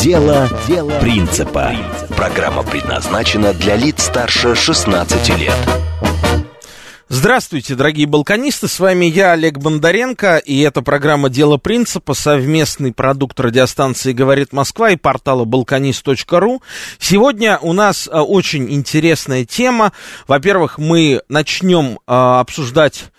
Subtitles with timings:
[0.00, 1.72] Дело, Дело принципа.
[2.16, 5.56] Программа предназначена для лиц старше 16 лет.
[7.08, 13.38] Здравствуйте, дорогие балканисты, с вами я, Олег Бондаренко, и это программа «Дело принципа», совместный продукт
[13.38, 16.62] радиостанции «Говорит Москва» и портала balkanist.ru.
[16.98, 19.92] Сегодня у нас а, очень интересная тема.
[20.26, 23.12] Во-первых, мы начнем а, обсуждать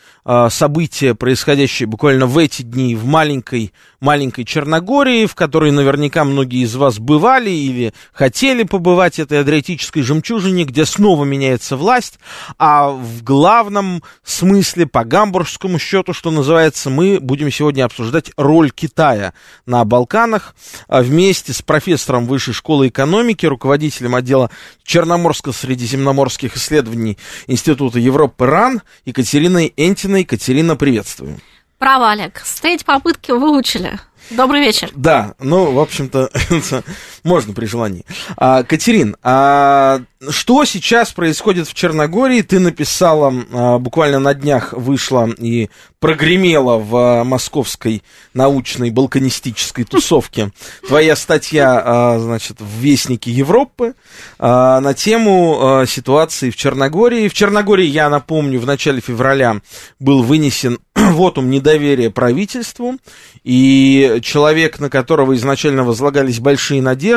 [0.49, 6.75] события, происходящие буквально в эти дни в маленькой, маленькой Черногории, в которой наверняка многие из
[6.75, 12.19] вас бывали или хотели побывать, этой Адриатической жемчужине, где снова меняется власть,
[12.57, 19.33] а в главном смысле, по гамбургскому счету, что называется, мы будем сегодня обсуждать роль Китая
[19.65, 20.55] на Балканах
[20.87, 24.49] а, вместе с профессором Высшей школы экономики, руководителем отдела
[24.85, 27.17] Черноморско-средиземноморских исследований
[27.47, 30.43] Института Европы РАН Екатериной Энтиной Екатерина.
[30.53, 31.37] Екатерина, приветствую.
[31.77, 32.41] Право, Олег.
[32.45, 33.99] Стоять попытки выучили.
[34.29, 34.89] Добрый вечер.
[34.95, 36.29] Да, ну, в общем-то,
[37.23, 38.05] можно при желании.
[38.37, 42.41] А, Катерин, а что сейчас происходит в Черногории?
[42.41, 50.51] Ты написала, а, буквально на днях вышла и прогремела в а, московской научной балканистической тусовке
[50.87, 53.93] твоя статья, а, значит, в Вестнике Европы
[54.39, 57.29] а, на тему а, ситуации в Черногории.
[57.29, 59.61] В Черногории, я напомню, в начале февраля
[59.99, 62.97] был вынесен вотум недоверия правительству,
[63.43, 67.12] и человек, на которого изначально возлагались большие надежды,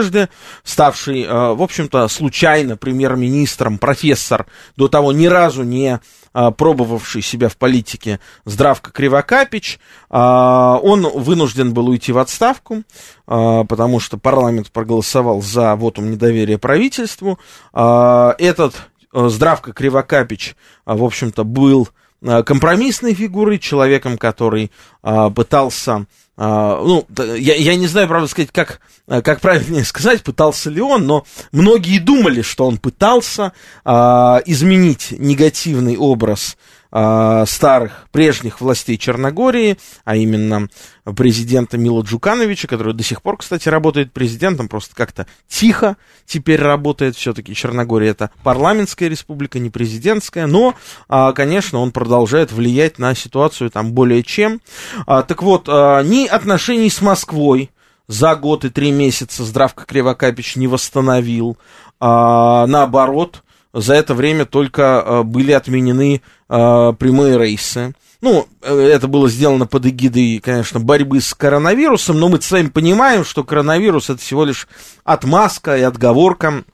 [0.64, 6.00] ставший, э, в общем-то, случайно премьер-министром, профессор, до того ни разу не
[6.34, 9.78] э, пробовавший себя в политике Здравко Кривокапич,
[10.10, 12.82] э, он вынужден был уйти в отставку,
[13.26, 17.40] потому что парламент проголосовал за вотум недоверия правительству.
[17.72, 18.74] Этот
[19.12, 20.54] Здравко Кривокапич,
[20.84, 21.88] в общем-то, был
[22.22, 24.72] Э, компромиссной фигурой, человеком, который
[25.02, 30.70] а, пытался, а, ну, я, я не знаю, правда сказать, как, как правильнее сказать, пытался
[30.70, 33.52] ли он, но многие думали, что он пытался
[33.84, 36.56] а, изменить негативный образ
[36.92, 40.68] а, старых, прежних властей Черногории, а именно
[41.16, 47.16] президента Мила Джукановича, который до сих пор, кстати, работает президентом, просто как-то тихо теперь работает.
[47.16, 50.74] Все-таки Черногория это парламентская республика, не президентская, но,
[51.08, 54.60] а, конечно, он продолжает влиять на ситуацию там более чем.
[55.06, 57.70] А, так вот, ни отношений с Москвой
[58.08, 61.58] за год и три месяца Здравко Кривокапич не восстановил.
[62.00, 63.42] наоборот,
[63.72, 67.94] за это время только были отменены э, прямые рейсы.
[68.20, 72.68] Ну, э, это было сделано под эгидой, конечно, борьбы с коронавирусом, но мы с вами
[72.68, 74.68] понимаем, что коронавирус это всего лишь
[75.04, 76.64] отмазка и отговорка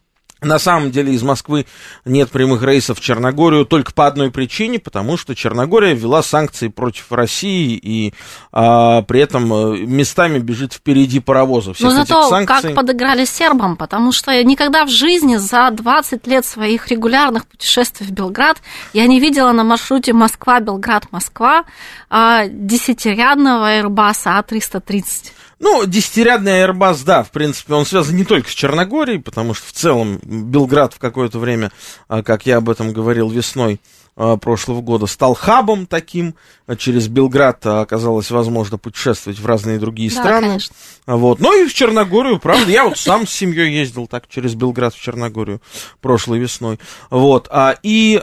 [0.42, 1.66] на самом деле из Москвы
[2.04, 7.10] нет прямых рейсов в Черногорию только по одной причине, потому что Черногория ввела санкции против
[7.12, 8.14] России и
[8.53, 11.72] а, при этом э, местами бежит впереди паровоза.
[11.80, 12.70] Но зато санкций...
[12.70, 18.10] как подыграли сербам, потому что никогда в жизни за 20 лет своих регулярных путешествий в
[18.10, 18.59] Белград
[18.92, 21.64] я не видела на маршруте Москва-Белград-Москва
[22.10, 25.32] а, десятирядного Airbus А330.
[25.62, 29.72] Ну, десятирядный Airbus, да, в принципе, он связан не только с Черногорией, потому что в
[29.72, 31.70] целом Белград в какое-то время,
[32.08, 33.80] а, как я об этом говорил весной,
[34.14, 36.34] прошлого года стал хабом таким.
[36.78, 40.46] Через Белград оказалось возможно путешествовать в разные другие да, страны.
[40.48, 40.76] Конечно.
[41.06, 41.40] Вот.
[41.40, 42.70] Ну и в Черногорию, правда.
[42.70, 45.60] Я вот сам с семьей ездил так через Белград в Черногорию
[46.00, 46.78] прошлой весной.
[47.10, 47.48] Вот.
[47.50, 48.20] А, и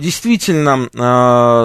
[0.00, 0.88] действительно,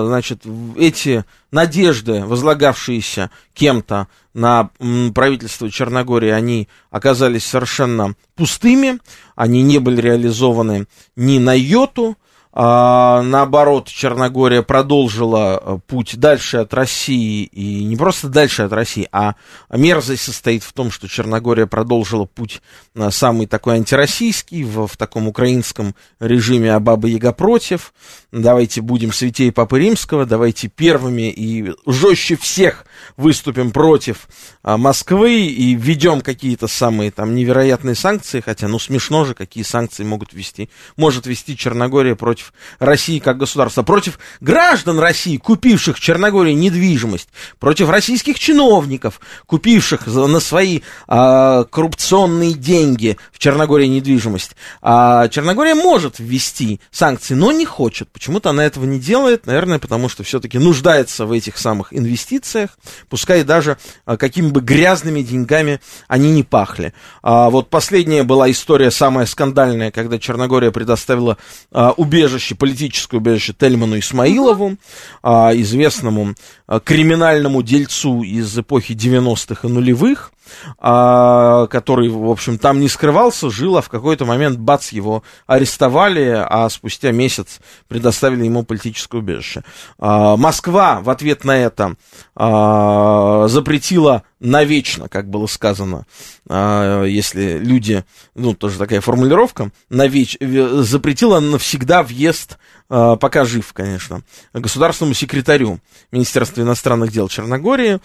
[0.07, 0.43] значит,
[0.77, 4.71] эти надежды, возлагавшиеся кем-то на
[5.13, 8.99] правительство Черногории, они оказались совершенно пустыми,
[9.35, 12.17] они не были реализованы ни на йоту,
[12.55, 19.09] а, наоборот, Черногория продолжила э, путь дальше от России, и не просто дальше от России,
[19.11, 19.33] а
[19.71, 22.61] мерзость состоит в том, что Черногория продолжила путь
[22.93, 27.91] э, самый такой антироссийский, в, в таком украинском режиме «А баба Яга против»,
[28.31, 32.85] давайте будем святей Папы Римского, давайте первыми и жестче всех
[33.17, 34.27] выступим против
[34.61, 40.03] а, Москвы и введем какие-то самые там невероятные санкции, хотя, ну, смешно же, какие санкции
[40.03, 45.99] могут ввести, может ввести Черногория против против России как государства, против граждан России, купивших в
[45.99, 47.29] Черногории недвижимость,
[47.59, 54.55] против российских чиновников, купивших на свои а, коррупционные деньги в Черногории недвижимость.
[54.81, 58.09] А Черногория может ввести санкции, но не хочет.
[58.11, 62.77] Почему-то она этого не делает, наверное, потому что все-таки нуждается в этих самых инвестициях,
[63.09, 66.93] пускай даже а, какими бы грязными деньгами они не пахли.
[67.21, 71.37] А, вот последняя была история самая скандальная, когда Черногория предоставила
[71.71, 74.77] а, убежище, политическое убежище Тельману Исмаилову,
[75.21, 76.35] а, известному
[76.67, 80.32] а, криминальному дельцу из эпохи 90-х и нулевых,
[80.77, 86.43] а, который, в общем, там не скрывался, жил, а в какой-то момент, бац, его арестовали,
[86.47, 89.63] а спустя месяц предоставили ему политическое убежище.
[89.99, 91.95] А, Москва в ответ на это
[92.35, 96.05] а, запретила навечно, как было сказано,
[96.49, 98.03] а, если люди,
[98.35, 102.57] ну, тоже такая формулировка, навеч, запретила навсегда въезд,
[102.89, 104.21] а, пока жив, конечно,
[104.53, 105.79] государственному секретарю
[106.11, 107.99] Министерства иностранных дел Черногории,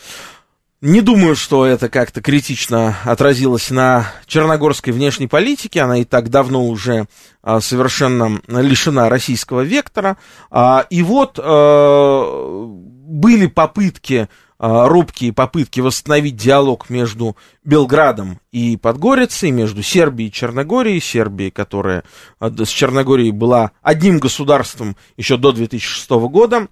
[0.80, 5.80] не думаю, что это как-то критично отразилось на черногорской внешней политике.
[5.80, 7.08] Она и так давно уже
[7.42, 10.18] а, совершенно лишена российского вектора.
[10.50, 14.28] А, и вот а, были попытки,
[14.60, 21.00] робкие попытки восстановить диалог между Белградом и Подгорицей, между Сербией и Черногорией.
[21.00, 22.02] Сербия, которая
[22.40, 26.66] с Черногорией была одним государством еще до 2006 года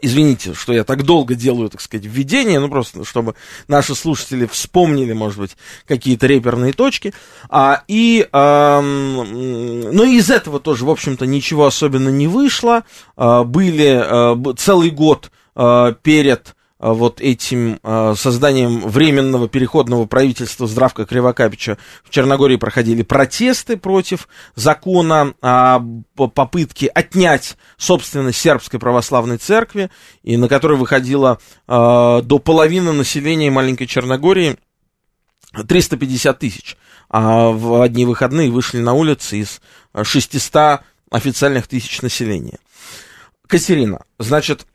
[0.00, 3.34] Извините, что я так долго делаю, так сказать, введение, ну просто, чтобы
[3.68, 5.56] наши слушатели вспомнили, может быть,
[5.86, 7.14] какие-то реперные точки.
[7.48, 12.82] А, и, а, ну, из этого тоже, в общем-то, ничего особенно не вышло.
[13.16, 16.56] А, были а, целый год а, перед
[16.92, 25.32] вот этим а, созданием временного переходного правительства Здравка Кривокапича в Черногории проходили протесты против закона
[25.40, 25.80] о
[26.14, 29.90] попытке отнять собственность сербской православной церкви,
[30.22, 34.58] и на которой выходило а, до половины населения маленькой Черногории
[35.66, 36.76] 350 тысяч.
[37.08, 39.62] А в одни выходные вышли на улицы из
[40.02, 42.58] 600 официальных тысяч населения.
[43.46, 44.66] Катерина, значит,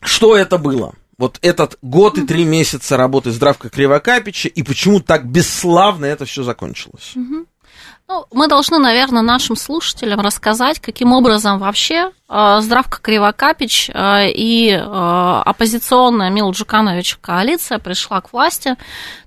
[0.00, 0.94] что это было?
[1.18, 6.42] Вот этот год и три месяца работы здравка Кривокапича, и почему так бесславно это все
[6.42, 7.12] закончилось?
[7.14, 15.42] Ну, мы должны, наверное, нашим слушателям рассказать, каким образом вообще Здравка Кривокапич э, и э,
[15.44, 18.76] оппозиционная Мил Джуканович коалиция пришла к власти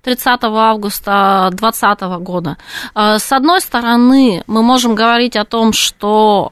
[0.03, 2.57] 30 августа 2020 года.
[2.93, 6.49] С одной стороны, мы можем говорить о том, что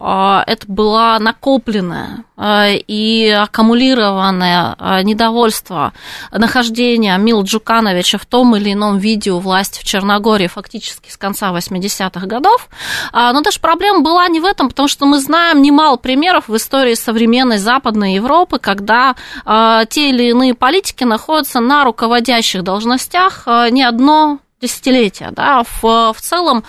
[0.47, 5.91] это была накопленная и аккумулированное недовольство
[6.31, 11.51] нахождения Мил Джукановича в том или ином виде у власти в Черногории фактически с конца
[11.51, 12.69] 80-х 90-х годов.
[13.11, 16.55] А, но даже проблема была не в этом, потому что мы знаем немало примеров в
[16.55, 19.15] истории современной Западной Европы, когда
[19.45, 26.13] а, те или иные политики находятся на руководящих должностях а, не одно десятилетия, да, в,
[26.13, 26.63] в целом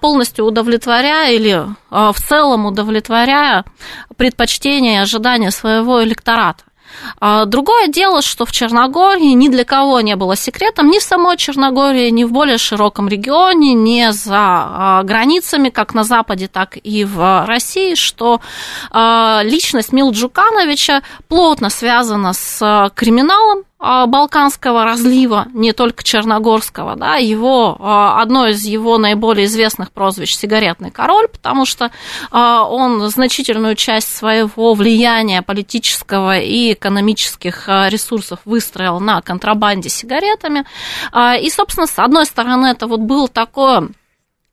[0.00, 3.64] полностью удовлетворяя или в целом удовлетворяя
[4.16, 6.64] предпочтения и ожидания своего электората.
[7.18, 11.36] А, другое дело, что в Черногории ни для кого не было секретом, ни в самой
[11.36, 17.04] Черногории, ни в более широком регионе, ни за а, границами, как на Западе, так и
[17.04, 18.40] в России, что
[18.90, 27.76] а, личность Мил Джукановича плотно связана с криминалом, балканского разлива, не только черногорского, да, его,
[27.80, 31.90] а, одно из его наиболее известных прозвищ «Сигаретный король», потому что
[32.30, 40.64] а, он значительную часть своего влияния политического и экономических ресурсов выстроил на контрабанде сигаретами.
[41.40, 43.88] И, собственно, с одной стороны, это вот было такое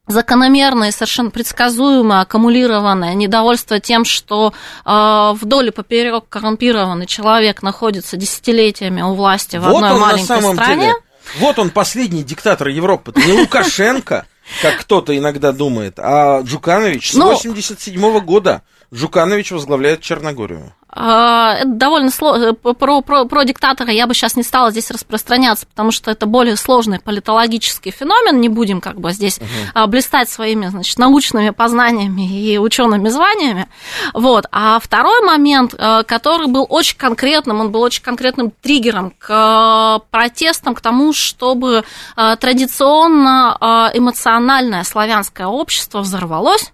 [0.07, 4.53] закономерное, совершенно предсказуемое, аккумулированное недовольство тем, что
[4.85, 10.81] э, вдоль и поперек коррумпированный человек находится десятилетиями у власти в вот одной маленькой стране.
[10.81, 10.93] Деле,
[11.39, 14.25] вот он последний диктатор Европы, не Лукашенко,
[14.61, 18.63] как кто-то иногда думает, а Джуканович с 87 ну, года.
[18.89, 20.73] Жуканович возглавляет Черногорию.
[20.99, 22.55] А, это довольно сложно.
[22.63, 26.25] Э, про, про, про диктатора я бы сейчас не стала здесь распространяться, потому что это
[26.25, 28.41] более сложный политологический феномен.
[28.41, 29.87] Не будем как бы здесь угу.
[29.87, 33.67] блистать своими значит, научными познаниями и учеными званиями.
[34.13, 34.45] Вот.
[34.51, 39.99] А второй момент, э, который был очень конкретным, он был очень конкретным триггером к э,
[40.09, 41.83] протестам, к тому, чтобы
[42.15, 46.71] традиционно эмоциональное славянское общество взорвалось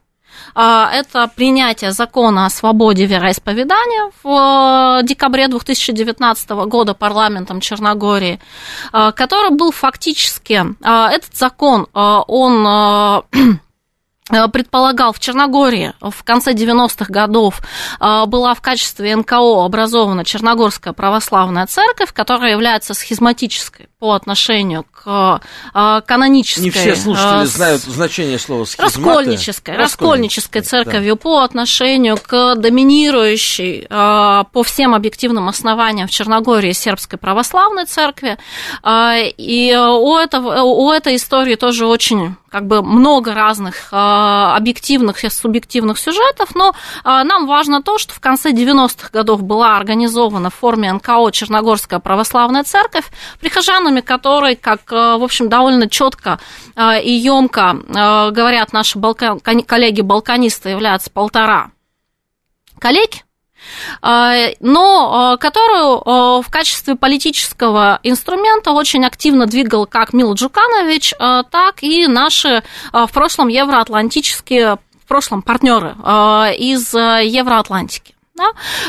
[0.55, 8.39] это принятие закона о свободе вероисповедания в э, декабре 2019 года парламентом Черногории,
[8.91, 13.23] а, который был фактически, а, этот закон, он
[14.31, 17.59] Э, предполагал в Черногории в конце 90-х годов
[17.99, 25.41] была в качестве НКО образована Черногорская православная церковь, которая является схизматической по отношению к
[25.73, 26.63] э, канонической...
[26.63, 28.99] Не все слушатели знают значение слова схизматы.
[28.99, 31.21] Раскольнической, раскольнической церковью да.
[31.21, 38.37] по отношению к доминирующей по всем объективным основаниям в Черногории сербской православной церкви.
[38.85, 45.29] И у, этого, у этой истории тоже очень как бы много разных а, объективных и
[45.29, 50.53] субъективных сюжетов, но а, нам важно то, что в конце 90-х годов была организована в
[50.53, 53.05] форме НКО Черногорская православная церковь,
[53.39, 56.39] прихожанами которой, как, а, в общем, довольно четко
[56.77, 61.71] и емко говорят наши коллеги-балканисты, являются полтора
[62.79, 63.23] коллеги,
[64.01, 72.63] но которую в качестве политического инструмента очень активно двигал как Мил Джуканович, так и наши
[72.91, 75.95] в прошлом евроатлантические, в прошлом партнеры
[76.57, 78.12] из Евроатлантики.
[78.35, 78.45] Да?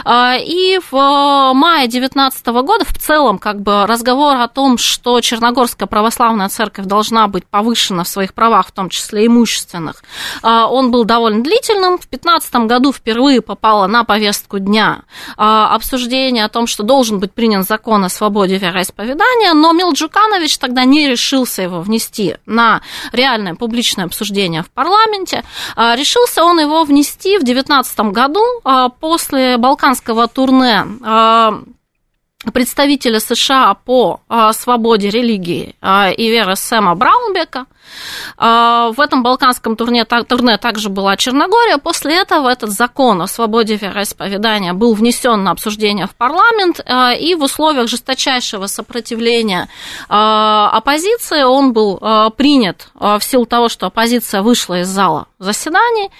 [0.06, 5.20] А, и в э, мае 2019 года в целом как бы разговор о том, что
[5.20, 10.02] Черногорская православная церковь должна быть повышена в своих правах, в том числе имущественных,
[10.42, 11.98] а, он был довольно длительным.
[11.98, 15.02] В 2015 году впервые попало на повестку дня
[15.36, 20.56] а, обсуждение о том, что должен быть принят закон о свободе вероисповедания, но Мил Джуканович
[20.56, 22.80] тогда не решился его внести на
[23.12, 25.44] реальное публичное обсуждение в парламенте.
[25.76, 28.42] Решился он его внести в 2019 году
[29.00, 31.61] после после балканского турне а,
[32.52, 37.66] представителя США по а, свободе религии а, и веры Сэма Браунбека.
[38.36, 41.78] А, в этом балканском турне, турне также была Черногория.
[41.78, 46.80] После этого этот закон о свободе вероисповедания был внесен на обсуждение в парламент,
[47.20, 49.68] и в условиях жесточайшего сопротивления
[50.08, 51.98] оппозиции он был
[52.36, 56.10] принят в силу того, что оппозиция вышла из зала заседаний,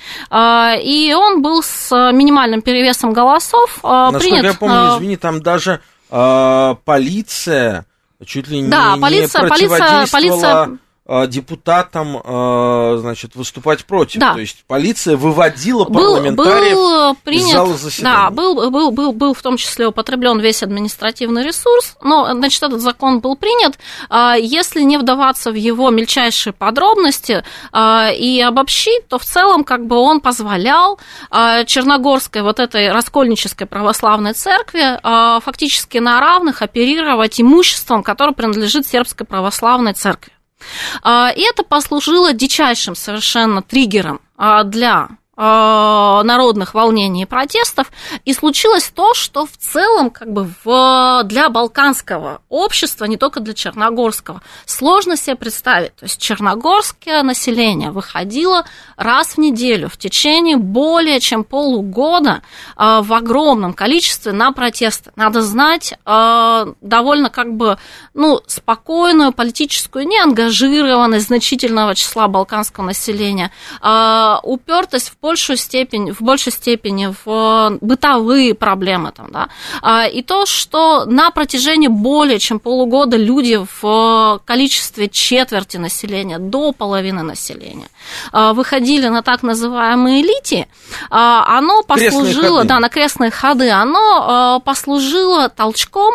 [0.82, 4.44] и он был с минимальным перевесом голосов Насколько принят.
[4.44, 5.80] я помню, извини, там даже
[6.14, 7.87] э, полиция
[8.25, 14.20] чуть ли да, не, полиция, не противодействовала полиция, полиция депутатам, э, значит, выступать против.
[14.20, 14.32] Да.
[14.32, 18.16] То есть полиция выводила был, парламентариев был принят, из зала заседания.
[18.16, 22.80] Да, был, был, был, был в том числе употреблен весь административный ресурс, но, значит, этот
[22.80, 23.78] закон был принят.
[24.08, 29.87] А если не вдаваться в его мельчайшие подробности а, и обобщить, то в целом как
[29.87, 30.99] бы он позволял
[31.30, 34.99] а, Черногорской вот этой раскольнической православной церкви
[35.42, 40.33] фактически на равных оперировать имуществом, которое принадлежит сербской православной церкви.
[41.02, 47.90] А, и это послужило дичайшим совершенно триггером а, для народных волнений и протестов,
[48.24, 53.54] и случилось то, что в целом как бы в, для балканского общества, не только для
[53.54, 55.94] черногорского, сложно себе представить.
[55.96, 58.64] То есть черногорское население выходило
[58.96, 62.42] раз в неделю в течение более чем полугода
[62.76, 65.12] э, в огромном количестве на протесты.
[65.16, 67.78] Надо знать э, довольно как бы
[68.14, 73.50] ну, спокойную политическую неангажированность значительного числа балканского населения,
[74.42, 79.48] упертость в большую степень, в большей степени в э, бытовые проблемы там, да,
[79.80, 86.72] а, и то, что на протяжении более чем полугода люди в количестве четверти населения, до
[86.72, 87.88] половины населения,
[88.32, 90.68] а, выходили на так называемые элити,
[91.10, 96.12] а, оно послужило, да, на крестные ходы, оно послужило толчком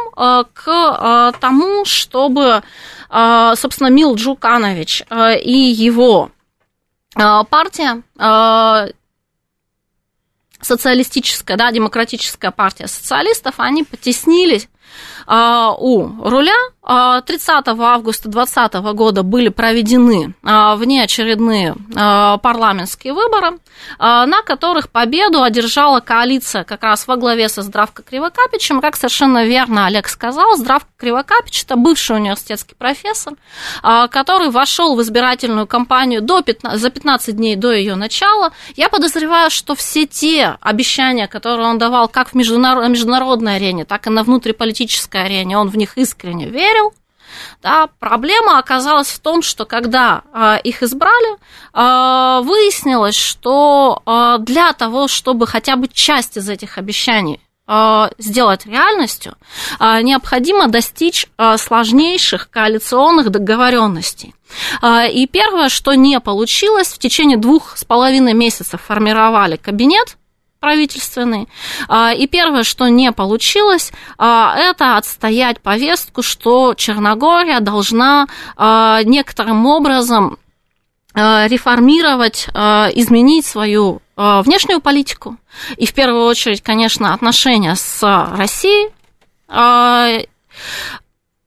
[0.53, 2.61] к тому, чтобы,
[3.09, 5.03] собственно, Мил Джуканович
[5.43, 5.57] и
[5.89, 6.29] его
[7.49, 8.03] партия
[10.61, 14.67] социалистическая, да, демократическая партия социалистов, они потеснились
[15.27, 16.55] у руля
[17.21, 21.75] 30 а, августа 2020 года были проведены а, внеочередные
[22.41, 23.59] парламентские выборы,
[23.99, 28.81] на которых победу одержала коалиция как раз во главе со Здравко Кривокапичем.
[28.81, 33.33] Как совершенно верно Олег сказал, Здравко Кривокапич– это бывший университетский профессор,
[33.81, 38.51] который вошел в избирательную кампанию до 15, за 15 дней до ее начала.
[38.75, 44.09] Я подозреваю, что все те обещания, которые он давал как в международной арене, так и
[44.09, 44.23] на
[44.79, 46.93] внутриполитической арене, он в них искренне верил.
[47.61, 54.73] Да, проблема оказалась в том, что когда э, их избрали, э, выяснилось, что э, для
[54.73, 57.39] того, чтобы хотя бы часть из этих обещаний
[58.17, 59.35] сделать реальностью,
[59.79, 64.33] необходимо достичь сложнейших коалиционных договоренностей.
[65.11, 70.17] И первое, что не получилось, в течение двух с половиной месяцев формировали кабинет,
[70.59, 71.47] правительственный.
[71.87, 79.65] А, и первое, что не получилось, а, это отстоять повестку, что Черногория должна а, некоторым
[79.65, 80.37] образом
[81.15, 82.47] реформировать,
[82.93, 85.37] изменить свою внешнюю политику.
[85.75, 88.91] И в первую очередь, конечно, отношения с Россией.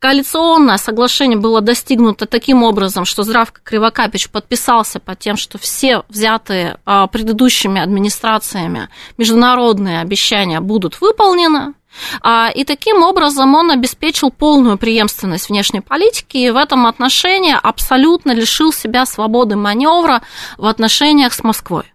[0.03, 6.79] Коалиционное соглашение было достигнуто таким образом, что Здравко Кривокапич подписался под тем, что все взятые
[7.13, 11.75] предыдущими администрациями международные обещания будут выполнены.
[12.21, 18.33] А, и таким образом он обеспечил полную преемственность внешней политики и в этом отношении абсолютно
[18.33, 20.23] лишил себя свободы маневра
[20.59, 21.92] в отношениях с Москвой.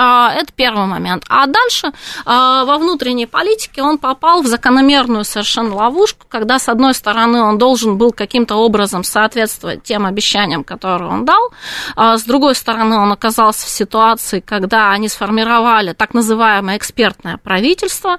[0.00, 1.24] А, это первый момент.
[1.28, 1.90] А дальше
[2.24, 7.58] а, во внутренней политике он попал в закономерную совершенно ловушку, когда, с одной стороны, он
[7.58, 11.50] должен был каким-то образом соответствовать тем обещаниям, которые он дал,
[11.96, 18.18] а с другой стороны, он оказался в ситуации, когда они сформировали так называемое экспертное правительство.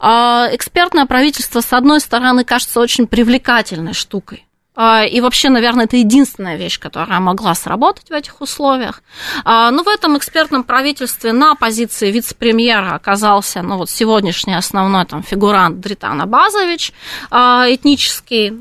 [0.00, 4.47] Экспертное правительство, с одной стороны, кажется очень привлекательной штукой.
[4.80, 9.02] А, и вообще, наверное, это единственная вещь, которая могла сработать в этих условиях.
[9.44, 15.24] А, но в этом экспертном правительстве на позиции вице-премьера оказался ну, вот сегодняшний основной там,
[15.24, 16.92] фигурант Дритана Базович,
[17.28, 18.52] а, этнический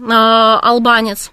[0.59, 1.31] албанец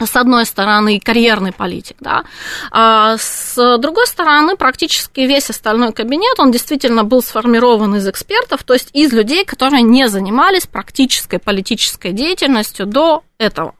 [0.00, 2.24] с одной стороны, карьерный политик, да,
[2.72, 8.74] а с другой стороны, практически весь остальной кабинет, он действительно был сформирован из экспертов, то
[8.74, 13.76] есть из людей, которые не занимались практической политической деятельностью до этого.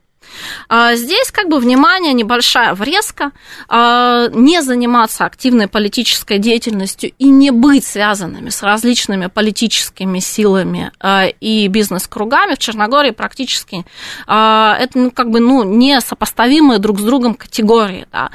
[0.68, 3.32] А здесь как бы внимание, небольшая врезка,
[3.68, 11.26] а, не заниматься активной политической деятельностью и не быть связанными с различными политическими силами а,
[11.40, 13.84] и бизнес-кругами в Черногории практически
[14.26, 18.06] это ну, как бы ну, не сопоставимые друг с другом категории.
[18.12, 18.30] Да.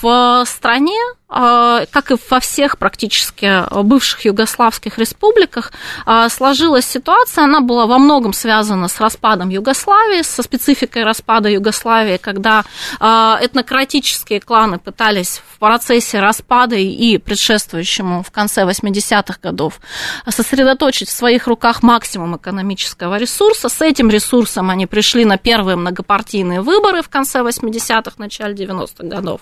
[0.00, 0.96] В стране
[1.28, 5.72] как и во всех практически бывших югославских республиках,
[6.04, 12.16] а, сложилась ситуация, она была во многом связана с распадом Югославии, со спецификой распада Югославии,
[12.16, 12.64] когда
[13.00, 19.80] а, этнократические кланы пытались в процессе распада и предшествующему в конце 80-х годов
[20.28, 23.68] сосредоточить в своих руках максимум экономического ресурса.
[23.68, 29.40] С этим ресурсом они пришли на первые многопартийные выборы в конце 80-х, начале 90-х годов.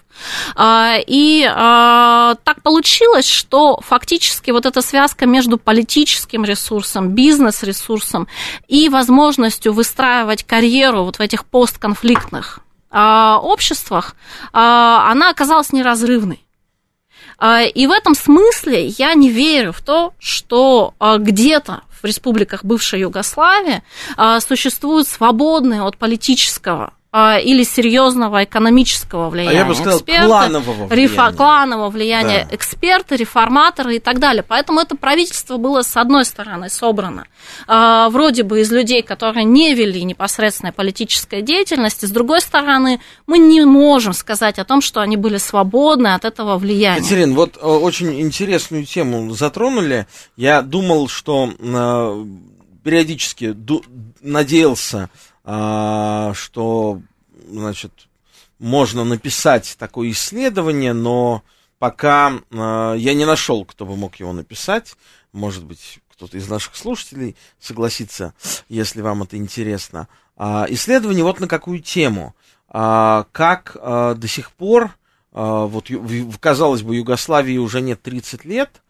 [1.06, 1.73] И а,
[2.44, 8.28] так получилось, что фактически вот эта связка между политическим ресурсом, бизнес-ресурсом
[8.68, 12.60] и возможностью выстраивать карьеру вот в этих постконфликтных
[12.90, 14.14] а, обществах,
[14.52, 16.40] а, она оказалась неразрывной.
[17.74, 23.82] И в этом смысле я не верю в то, что где-то в республиках бывшей Югославии
[24.38, 29.58] существуют свободные от политического а, или серьезного экономического влияния.
[29.58, 30.96] А я бы сказал, эксперты, кланового влияния.
[30.96, 32.56] Рефа, кланового влияния да.
[32.56, 34.42] эксперты, реформаторы и так далее.
[34.42, 37.26] Поэтому это правительство было, с одной стороны, собрано
[37.68, 43.38] э, вроде бы из людей, которые не вели непосредственной политической деятельности, с другой стороны, мы
[43.38, 47.00] не можем сказать о том, что они были свободны от этого влияния.
[47.00, 50.08] Катерин, вот э, очень интересную тему затронули.
[50.36, 52.24] Я думал, что э,
[52.82, 53.56] периодически
[54.20, 55.10] надеялся
[55.44, 57.00] а, что,
[57.48, 58.08] значит,
[58.58, 61.42] можно написать такое исследование, но
[61.78, 64.96] пока а, я не нашел, кто бы мог его написать.
[65.32, 68.32] Может быть, кто-то из наших слушателей согласится,
[68.68, 70.08] если вам это интересно.
[70.36, 72.34] А, исследование вот на какую тему.
[72.66, 74.96] Как до сих пор,
[75.30, 75.90] вот,
[76.40, 78.82] казалось бы, Югославии уже нет 30 лет,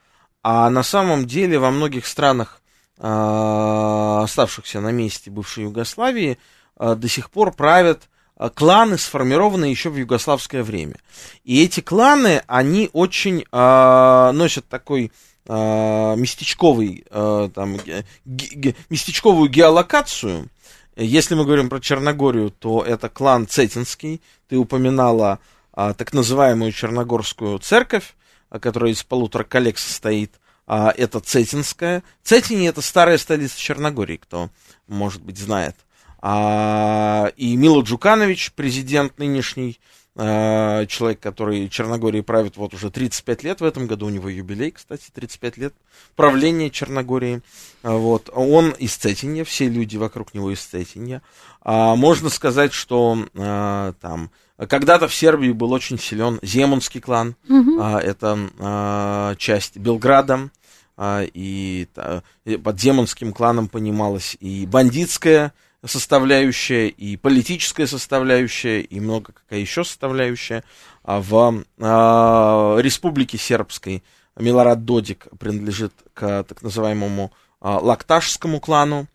[0.43, 2.64] а на самом деле во многих странах а,
[2.97, 6.39] оставшихся на месте бывшей Югославии
[6.77, 10.97] а, до сих пор правят а, кланы, сформированные еще в югославское время.
[11.45, 15.13] И эти кланы, они очень э, носят такой
[15.47, 20.49] э, местечковый, э, там, ге, ге, местечковую геолокацию.
[20.97, 24.21] Если мы говорим про Черногорию, то это клан Цетинский.
[24.49, 25.39] Ты упоминала
[25.77, 28.15] э, так называемую Черногорскую церковь,
[28.51, 30.33] которая из полутора коллег состоит
[30.67, 32.03] а, это Цетинская.
[32.23, 34.51] Цетини это старая столица Черногории, кто,
[34.89, 35.77] может быть, знает.
[36.21, 39.79] А, и Мило Джуканович, президент нынешний,
[40.17, 44.71] а, человек, который Черногории правит вот уже 35 лет, в этом году у него юбилей,
[44.71, 45.75] кстати, 35 лет
[46.17, 47.43] правления Черногории.
[47.83, 48.31] А, вот.
[48.33, 51.21] Он из Цетинья, все люди вокруг него из Цетинья.
[51.61, 57.79] А, можно сказать, что а, там когда-то в Сербии был очень силен Земунский клан, угу.
[57.81, 60.51] а, это а, часть Белграда,
[60.97, 62.23] а, и, а,
[62.63, 65.53] под Земунским кланом понималась и бандитская
[65.85, 70.65] составляющая, и политическая составляющая, и много какая еще составляющая.
[71.03, 74.03] А в а, Республике Сербской
[74.37, 79.07] Милорад Додик принадлежит к так называемому а, Лакташскому клану,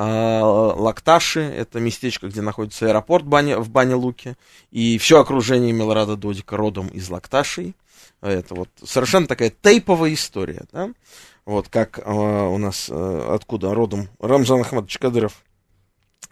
[0.00, 4.36] Лакташи, это местечко, где находится аэропорт в Бане-Луке,
[4.70, 7.74] и все окружение Милорада Додика родом из Лакташей.
[8.20, 10.90] Это вот совершенно такая тейповая история, да?
[11.44, 15.42] Вот как э, у нас, э, откуда родом Рамзан Ахмадович Кадыров,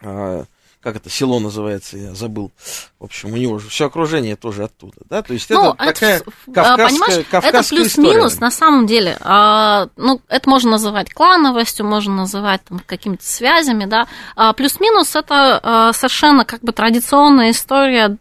[0.01, 0.45] э,
[0.81, 2.51] как это село называется, я забыл.
[2.99, 5.93] В общем, у него же все окружение тоже оттуда, да, то есть ну, это, это
[5.93, 6.21] такая
[6.53, 12.63] кавказская, кавказская Это плюс-минус, на самом деле, а, ну, это можно называть клановостью, можно называть
[12.63, 18.17] там какими-то связями, да, а, плюс-минус это а, совершенно как бы традиционная история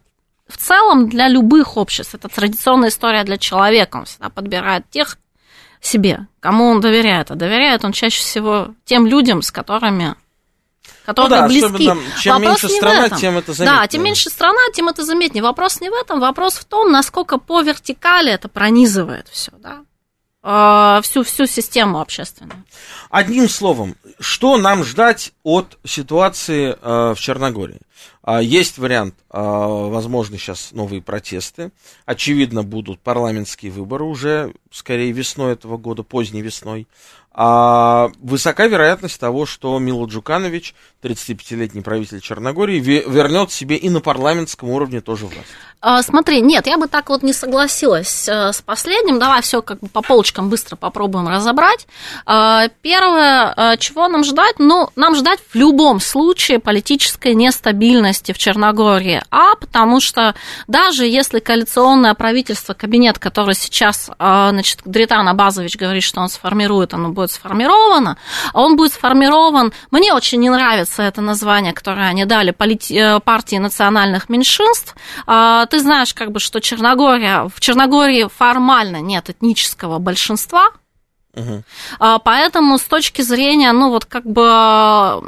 [0.49, 2.15] в целом для любых обществ.
[2.15, 5.19] Это традиционная история для человека, он всегда подбирает тех
[5.81, 10.15] себе, кому он доверяет, а доверяет он чаще всего тем людям, с которыми
[11.07, 11.91] которые ну да, близки.
[12.21, 13.81] Чем вопрос меньше страна, тем это заметнее.
[13.81, 15.43] Да, тем меньше страна, тем это заметнее.
[15.43, 19.83] Вопрос не в этом, вопрос в том, насколько по вертикали это пронизывает все, да,
[20.43, 22.65] а, всю, всю систему общественную.
[23.11, 27.81] Одним словом, что нам ждать от ситуации э, в Черногории?
[28.23, 31.73] А, есть вариант, а, возможно, сейчас новые протесты.
[32.05, 36.87] Очевидно, будут парламентские выборы уже, скорее, весной этого года, поздней весной.
[37.39, 44.71] А высока вероятность того, что Мило Джуканович, 35-летний правитель Черногории, вернет себе и на парламентском
[44.71, 45.45] уровне тоже власть.
[45.83, 49.19] А, смотри, нет, я бы так вот не согласилась э, с последним.
[49.19, 51.87] Давай все как бы по полочкам быстро попробуем разобрать.
[52.25, 54.55] А, первое, э, чего нам ждать?
[54.59, 59.23] Ну, нам ждать в любом случае политической нестабильности в Черногории.
[59.31, 60.35] А потому что
[60.67, 66.95] даже если коалиционное правительство, кабинет, который сейчас, э, значит, Дритан Абазович говорит, что он сформирует,
[66.95, 68.17] оно будет сформировано,
[68.53, 69.73] а он будет сформирован...
[69.91, 74.95] Мне очень не нравится это название, которое они дали, партии национальных меньшинств.
[75.27, 80.71] А, ты знаешь, как бы, что Черногория, в Черногории формально нет этнического большинства,
[81.37, 81.63] Угу.
[82.25, 85.23] Поэтому с точки зрения, ну, вот как бы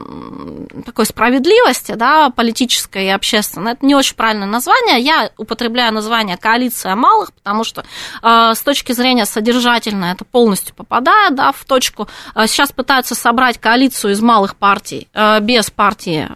[0.85, 5.01] такой справедливости, да, политической и общественной, это не очень правильное название.
[5.01, 7.85] Я употребляю название коалиция малых, потому что
[8.23, 12.09] а, с точки зрения содержательной это полностью попадает, да, в точку.
[12.35, 15.09] А, сейчас пытаются собрать коалицию из малых партий,
[15.43, 16.29] без партии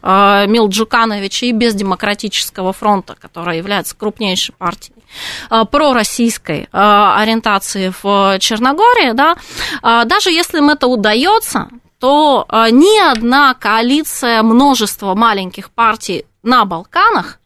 [0.46, 5.01] Мил Джукановича и без Демократического фронта, которая является крупнейшей партией
[5.70, 9.36] пророссийской ориентации в Черногории, да,
[9.82, 17.38] а, даже если им это удается, то ни одна коалиция множества маленьких партий на Балканах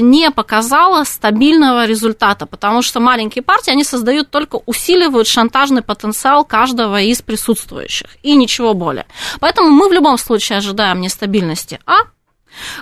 [0.00, 7.00] не показала стабильного результата, потому что маленькие партии, они создают только усиливают шантажный потенциал каждого
[7.00, 9.06] из присутствующих, и ничего более.
[9.40, 12.00] Поэтому мы в любом случае ожидаем нестабильности А,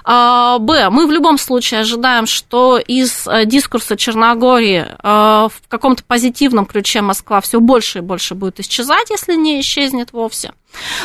[0.04, 0.90] а, Б.
[0.90, 7.00] Мы в любом случае ожидаем, что из э, дискурса Черногории э, в каком-то позитивном ключе
[7.00, 10.52] Москва все больше и больше будет исчезать, если не исчезнет вовсе.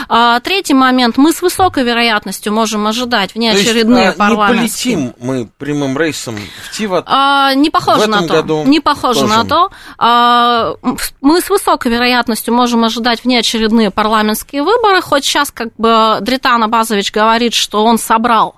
[0.08, 1.18] А, третий момент.
[1.18, 4.96] Мы с высокой вероятностью можем ожидать внеочередные то есть, парламентские...
[4.96, 8.34] не полетим мы прямым рейсом в Тиват а, Не похоже на то.
[8.34, 9.34] Году не похоже тоже.
[9.34, 9.70] на то.
[9.98, 10.74] А,
[11.22, 17.12] мы с высокой вероятностью можем ожидать внеочередные парламентские выборы, хоть сейчас как бы Дритан Абазович
[17.12, 18.56] говорит, что он собрал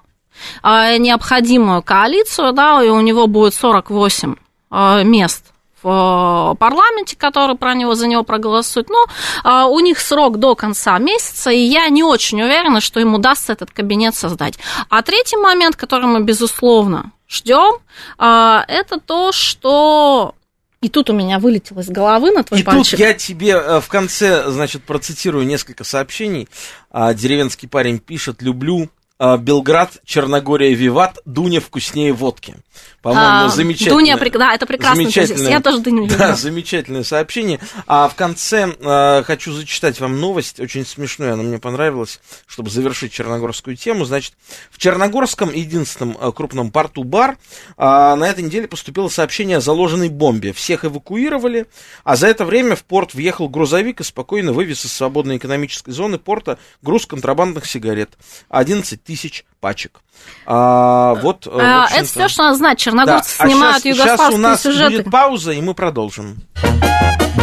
[0.63, 4.35] а, необходимую коалицию, да, и у него будет 48
[4.69, 5.50] а, мест
[5.83, 8.89] в парламенте, который про него за него проголосует.
[8.89, 9.05] Но
[9.43, 13.53] а, у них срок до конца месяца, и я не очень уверена, что им удастся
[13.53, 14.59] этот кабинет создать.
[14.89, 17.79] А третий момент, который мы, безусловно, ждем,
[18.17, 20.35] это то, что
[20.81, 22.91] и тут у меня вылетело из головы на твой И пальчик.
[22.91, 26.49] тут я тебе э, в конце, значит, процитирую несколько сообщений.
[26.91, 29.00] Деревенский парень пишет, люблю а,
[29.39, 32.55] Белград, Черногория, Виват, Дуня вкуснее водки.
[33.01, 33.95] По-моему, а, замечательно.
[33.95, 35.01] Дуня, да, это прекрасно.
[35.49, 36.17] Я тоже Дуню люблю.
[36.17, 37.59] Да, замечательное сообщение.
[37.87, 43.11] А в конце э, хочу зачитать вам новость, очень смешную, она мне понравилась, чтобы завершить
[43.11, 44.05] черногорскую тему.
[44.05, 44.33] Значит,
[44.69, 47.35] в Черногорском единственном э, крупном порту Бар э,
[47.77, 50.53] на этой неделе поступило сообщение о заложенной бомбе.
[50.53, 51.65] Всех эвакуировали,
[52.03, 56.19] а за это время в порт въехал грузовик и спокойно вывез из свободной экономической зоны
[56.19, 58.11] порта груз контрабандных сигарет.
[58.49, 59.10] 11 тысяч
[59.59, 60.01] пачек.
[60.45, 62.79] А, вот, э, а, это все, что надо знать.
[62.79, 63.45] Черногорцы да.
[63.45, 64.97] снимают а сейчас, югославские сейчас у нас сюжеты.
[64.97, 66.37] будет пауза, и мы продолжим.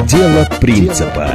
[0.07, 1.33] Дело принципа.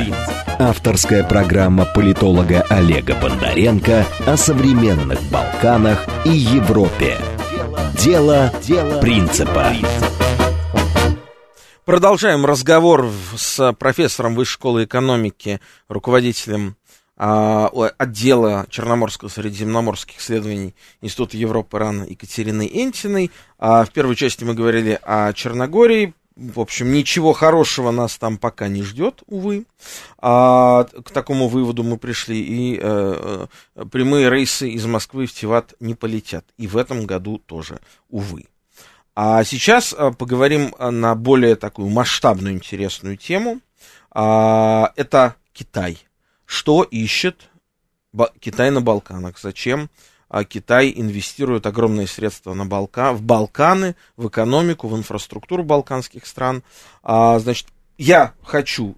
[0.60, 7.18] Авторская программа политолога Олега Бондаренко о современных Балканах и Европе.
[7.96, 9.74] Дело, Дело принципа.
[11.86, 16.78] Продолжаем разговор с профессором Высшей школы экономики, руководителем
[17.16, 23.32] отдела Черноморского средиземноморских исследований Института Европы РАН Екатерины Энтиной.
[23.60, 28.68] А в первой части мы говорили о Черногории, в общем, ничего хорошего нас там пока
[28.68, 29.66] не ждет, увы.
[30.18, 32.42] А, к такому выводу мы пришли.
[32.42, 36.46] И э, э, прямые рейсы из Москвы в Тиват не полетят.
[36.58, 38.48] И в этом году тоже, увы.
[39.16, 43.60] А сейчас э, поговорим на более такую масштабную интересную тему.
[44.10, 46.00] А, это Китай.
[46.54, 47.50] Что ищет
[48.40, 49.40] Китай на Балканах?
[49.40, 49.90] Зачем?
[50.30, 56.64] а Китай инвестирует огромные средства на Балка, в Балканы, в экономику, в инфраструктуру балканских стран.
[57.04, 57.68] А, значит,
[58.00, 58.96] я хочу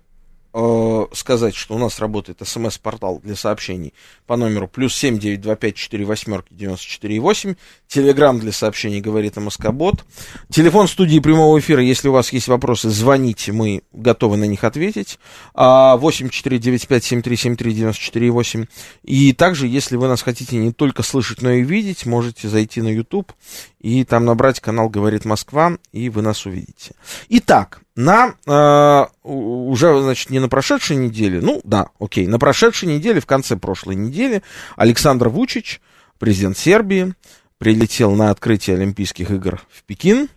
[0.58, 3.94] Э, сказать, что у нас работает смс-портал для сообщений
[4.26, 7.56] по номеру плюс семь девять два пять четыре восьмерки девяносто четыре восемь.
[7.90, 10.06] Телеграмм для сообщений говорит МСК-бот.
[10.50, 15.20] Телефон студии прямого эфира, если у вас есть вопросы, звоните, мы готовы на них ответить.
[15.54, 18.68] А, восемь четыре девять пять семь три семь три девяносто четыре восемь.
[19.04, 22.88] И также, если вы нас хотите не только слышать, но и видеть, можете зайти на
[22.88, 23.34] YouTube
[23.82, 26.94] и там набрать канал «Говорит Москва», и вы нас увидите.
[27.28, 33.22] Итак, на э, уже, значит, не на прошедшей неделе, ну да, окей, на прошедшей неделе,
[33.22, 34.44] в конце прошлой недели,
[34.76, 35.82] Александр Вучич,
[36.20, 37.14] президент Сербии,
[37.58, 40.30] прилетел на открытие Олимпийских игр в Пекин,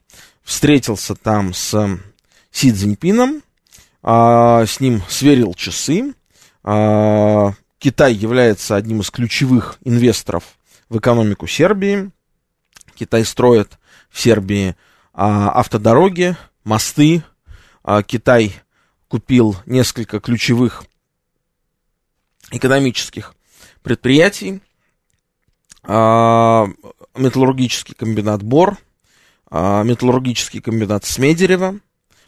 [0.42, 1.98] встретился там с
[2.52, 3.42] Си Цзиньпином,
[4.02, 6.14] э, с ним сверил часы.
[6.64, 10.44] Э, Китай является одним из ключевых инвесторов
[10.88, 12.10] в экономику Сербии.
[12.94, 13.78] Китай строит
[14.10, 14.74] в Сербии э,
[15.14, 17.22] автодороги, мосты,
[18.06, 18.54] Китай
[19.08, 20.84] купил несколько ключевых
[22.50, 23.34] экономических
[23.82, 24.60] предприятий.
[25.82, 26.66] А,
[27.16, 28.76] металлургический комбинат Бор,
[29.50, 31.80] а, металлургический комбинат Смедерева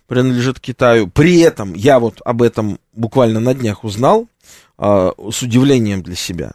[0.07, 1.09] принадлежит Китаю.
[1.09, 4.29] При этом я вот об этом буквально на днях узнал
[4.79, 6.53] с удивлением для себя.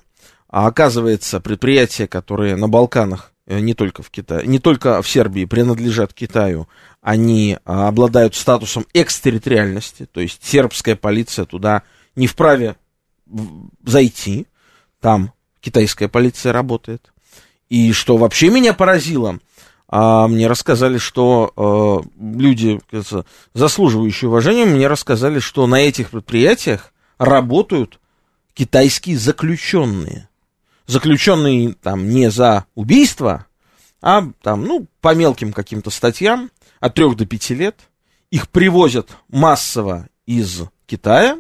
[0.50, 6.14] А оказывается, предприятия, которые на Балканах, не только в Китае, не только в Сербии принадлежат
[6.14, 6.68] Китаю,
[7.02, 11.84] они а, обладают статусом экстерриториальности, то есть сербская полиция туда
[12.16, 12.76] не вправе
[13.84, 14.48] зайти,
[15.00, 17.12] там китайская полиция работает.
[17.70, 19.40] И что вообще меня поразило,
[19.88, 26.92] а, мне рассказали, что а, люди, кажется, заслуживающие уважения, мне рассказали, что на этих предприятиях
[27.20, 28.00] работают
[28.54, 30.28] китайские заключенные.
[30.88, 33.48] Заключенные там не за убийство,
[34.02, 37.80] а там, ну, по мелким каким-то статьям, от 3 до 5 лет.
[38.30, 41.38] Их привозят массово из Китая.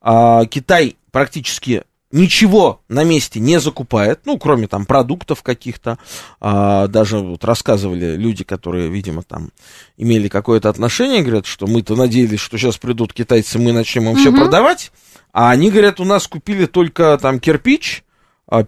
[0.00, 5.98] А, Китай практически ничего на месте не закупает, ну, кроме там продуктов каких-то.
[6.40, 9.50] А, даже вот рассказывали люди, которые, видимо, там
[9.96, 14.18] имели какое-то отношение, говорят, что мы-то надеялись, что сейчас придут китайцы, мы начнем им угу.
[14.18, 14.92] все продавать.
[15.32, 18.02] А они говорят, у нас купили только там кирпич,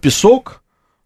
[0.01, 0.61] песок,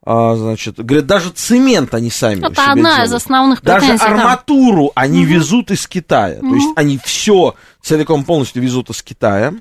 [0.07, 3.07] а, значит, говорят, даже цемент они сами Это одна делают.
[3.07, 5.01] из основных Даже арматуру да.
[5.01, 5.29] они угу.
[5.33, 6.37] везут из Китая.
[6.37, 6.49] Угу.
[6.49, 9.55] То есть они все целиком полностью везут из Китая.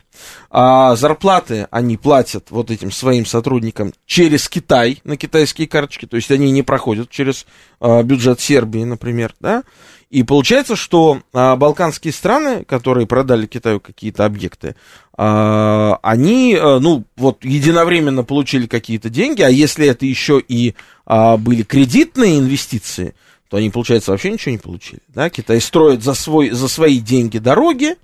[0.50, 6.04] А зарплаты они платят вот этим своим сотрудникам через Китай на китайские карточки.
[6.04, 7.46] То есть они не проходят через
[7.80, 9.62] а, бюджет Сербии, например, да.
[10.10, 17.04] И получается, что а, балканские страны, которые продали Китаю какие-то объекты, а, они, а, ну,
[17.16, 20.74] вот единовременно получили какие-то деньги, а если это еще и
[21.06, 23.14] а, были кредитные инвестиции,
[23.48, 25.00] то они, получается, вообще ничего не получили.
[25.08, 25.30] Да?
[25.30, 27.96] Китай строит за, свой, за свои деньги дороги,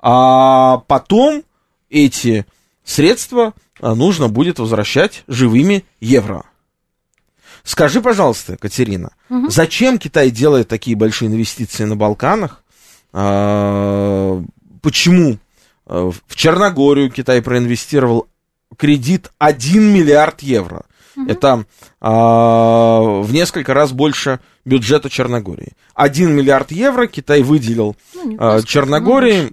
[0.00, 1.42] а потом
[1.90, 2.46] эти
[2.82, 6.44] средства а, нужно будет возвращать живыми евро.
[7.62, 9.50] Скажи, пожалуйста, Катерина, угу.
[9.50, 12.62] зачем Китай делает такие большие инвестиции на Балканах?
[13.12, 14.42] А,
[14.80, 15.43] почему а,
[15.86, 18.28] в Черногорию Китай проинвестировал
[18.76, 20.84] кредит 1 миллиард евро?
[21.16, 21.30] Угу.
[21.30, 21.64] Это
[22.00, 25.72] а, в несколько раз больше бюджета Черногории.
[25.94, 29.52] 1 миллиард евро Китай выделил ну, а, Черногории,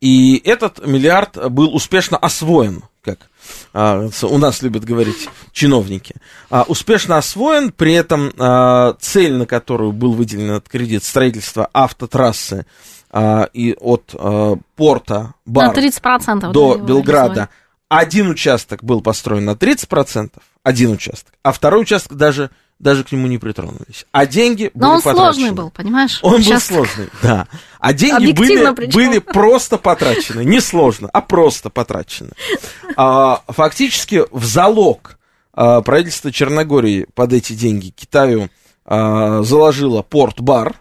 [0.00, 3.30] и этот миллиард был успешно освоен как
[3.72, 6.16] а, у нас любят говорить чиновники,
[6.50, 12.66] а, успешно освоен, при этом а, цель, на которую был выделен этот кредит, строительство автотрассы
[13.10, 17.48] а, и от а, порта Бар 30% до Белграда,
[17.88, 23.26] один участок был построен на 30%, один участок, а второй участок даже даже к нему
[23.26, 24.06] не притронулись.
[24.12, 25.32] А деньги Но были он потрачены.
[25.32, 26.18] сложный был, понимаешь?
[26.22, 26.68] Он Сейчас...
[26.68, 27.48] был сложный, да.
[27.80, 30.44] А деньги были, были просто потрачены.
[30.44, 32.32] Не сложно, а просто потрачены.
[32.96, 35.18] А, фактически в залог
[35.54, 38.50] а, правительство Черногории под эти деньги Китаю
[38.84, 40.76] а, заложило порт-бар,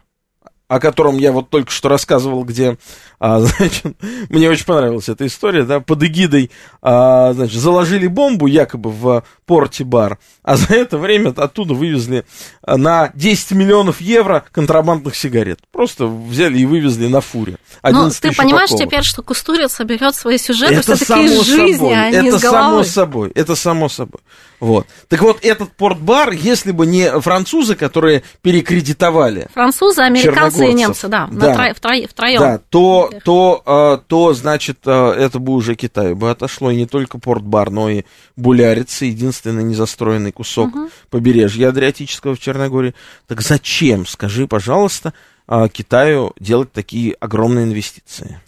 [0.67, 2.77] о котором я вот только что рассказывал, где,
[3.19, 3.85] а, значит,
[4.29, 6.51] мне очень понравилась эта история, да, под эгидой,
[6.81, 12.25] а, значит, заложили бомбу якобы в порте бар, а за это время оттуда вывезли
[12.65, 15.59] на 10 миллионов евро контрабандных сигарет.
[15.71, 17.57] Просто взяли и вывезли на фуре.
[17.83, 18.89] Ну, ты понимаешь упаковок.
[18.89, 22.41] теперь, что Кустурица берет свои сюжеты это все-таки из жизни, собой, а не Это из
[22.41, 22.83] головы.
[22.83, 24.21] само собой, это само собой.
[24.59, 24.87] Вот.
[25.09, 29.47] Так вот, этот порт-бар, если бы не французы, которые перекредитовали...
[29.53, 31.73] Французы, американцы и немцы, да, да.
[31.73, 31.93] Тро...
[32.07, 32.39] втроем.
[32.39, 36.85] Да, то, то, то, то, значит, э, это бы уже Китаю бы отошло, и не
[36.85, 38.03] только порт-бар, но и
[38.35, 40.89] Булярица, единственный незастроенный кусок угу.
[41.09, 42.93] побережья Адриатического в Черногории.
[43.27, 45.13] Так зачем, скажи, пожалуйста,
[45.47, 48.39] э, Китаю делать такие огромные инвестиции?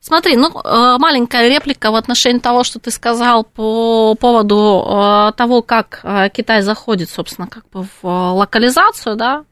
[0.00, 6.04] Смотри, ну, э, маленькая реплика в отношении того, что ты сказал по поводу того, как
[6.32, 9.44] Китай заходит, собственно, как бы в локализацию, да,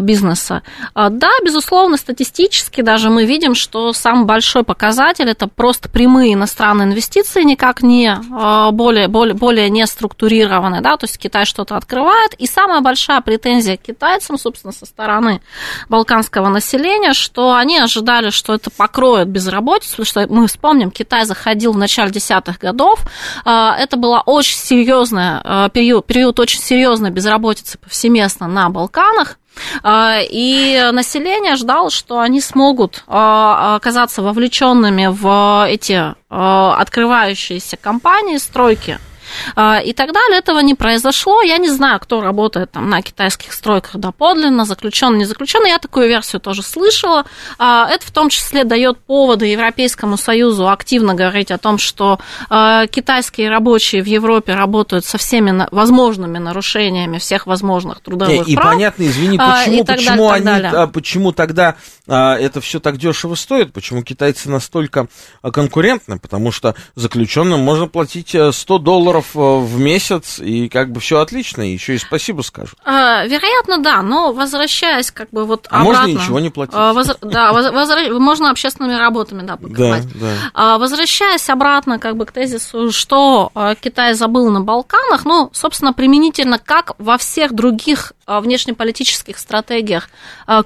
[0.00, 0.62] бизнеса.
[0.94, 6.88] А, да, безусловно, статистически даже мы видим, что самый большой показатель это просто прямые иностранные
[6.88, 12.34] инвестиции, никак не а, более, более, более не структурированные, да, то есть Китай что-то открывает.
[12.34, 15.40] И самая большая претензия к китайцам, собственно, со стороны
[15.88, 21.72] балканского населения, что они ожидали, что это покроет безработицу, потому что мы вспомним, Китай заходил
[21.72, 23.00] в начале десятых годов,
[23.44, 29.47] это была очень серьезная период, период очень серьезной безработицы повсеместно на Балканах, а,
[29.84, 38.98] и население ждало, что они смогут а, оказаться вовлеченными в эти а, открывающиеся компании, стройки.
[38.98, 39.07] а,
[39.52, 40.38] и так далее.
[40.38, 41.42] Этого не произошло.
[41.42, 45.64] Я не знаю, кто работает там на китайских стройках доподлинно, заключен, не заключен.
[45.66, 47.24] Я такую версию тоже слышала.
[47.58, 52.86] А, это в том числе дает поводы Европейскому Союзу активно говорить о том, что а,
[52.86, 58.72] китайские рабочие в Европе работают со всеми возможными нарушениями всех возможных трудовых и, прав.
[58.72, 64.02] И понятно, извини, почему, почему, далее, они, почему тогда это все так дешево стоит, почему
[64.02, 65.08] китайцы настолько
[65.42, 70.90] конкурентны, потому что заключенным можно платить 100 э, долларов долларов э, в месяц, и как
[70.90, 72.78] бы все отлично, и еще и спасибо скажут.
[72.84, 76.08] А, вероятно, да, но возвращаясь как бы вот а обратно...
[76.08, 76.74] можно ничего не платить.
[76.76, 80.06] А, воз, да, возвращ, можно общественными работами, да, покрывать.
[80.14, 80.32] Да, да.
[80.54, 85.92] А, возвращаясь обратно как бы к тезису, что а, Китай забыл на Балканах, ну, собственно,
[85.92, 90.10] применительно как во всех других внешнеполитических стратегиях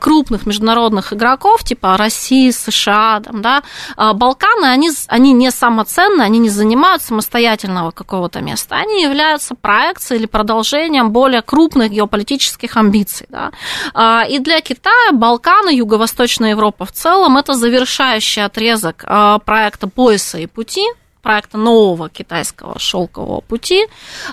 [0.00, 3.62] крупных международных игроков, типа России, США, там, да,
[3.96, 10.26] Балканы, они, они не самоценны, они не занимают самостоятельного какого-то места, они являются проекцией или
[10.26, 13.26] продолжением более крупных геополитических амбиций.
[13.30, 13.52] Да.
[13.94, 20.38] А, и для Китая Балканы, Юго-Восточная Европа в целом, это завершающий отрезок а, проекта пояса
[20.38, 20.84] и пути,
[21.22, 23.86] проекта нового китайского шелкового пути,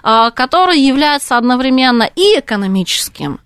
[0.03, 3.39] а, который является одновременно и экономическим,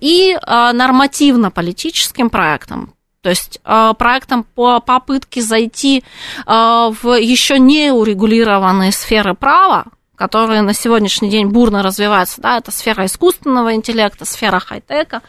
[0.00, 2.94] и нормативно-политическим проектом.
[3.28, 3.60] То есть
[3.98, 6.02] проектом по попытке зайти
[6.46, 9.84] в еще не урегулированные сферы права,
[10.18, 15.22] которые на сегодняшний день бурно развиваются, да, это сфера искусственного интеллекта, сфера хай-тека,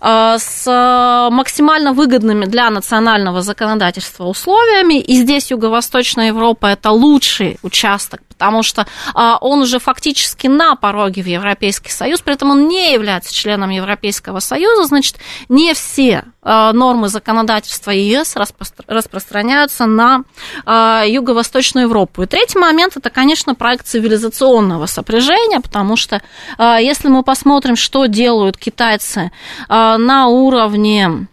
[0.00, 5.00] с максимально выгодными для национального законодательства условиями.
[5.00, 11.22] И здесь Юго-Восточная Европа это лучший участок потому что а, он уже фактически на пороге
[11.22, 15.16] в Европейский Союз, при этом он не является членом Европейского Союза, значит,
[15.48, 20.24] не все а, нормы законодательства ЕС распро- распространяются на
[20.66, 22.22] Юго-Восточную Европу.
[22.22, 23.86] И третий момент это, конечно, проект
[24.34, 26.22] цивилизационного сопряжения, потому что
[26.58, 29.30] а, если мы посмотрим, что делают китайцы
[29.68, 31.28] а, на уровне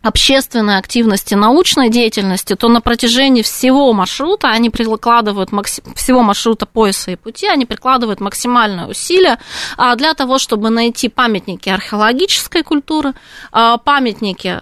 [0.00, 5.50] общественной активности, научной деятельности, то на протяжении всего маршрута они прикладывают
[5.96, 9.38] всего маршрута пояса и пути, они прикладывают максимальное усилие
[9.76, 13.14] а, для того, чтобы найти памятники археологической культуры,
[13.50, 14.58] памятники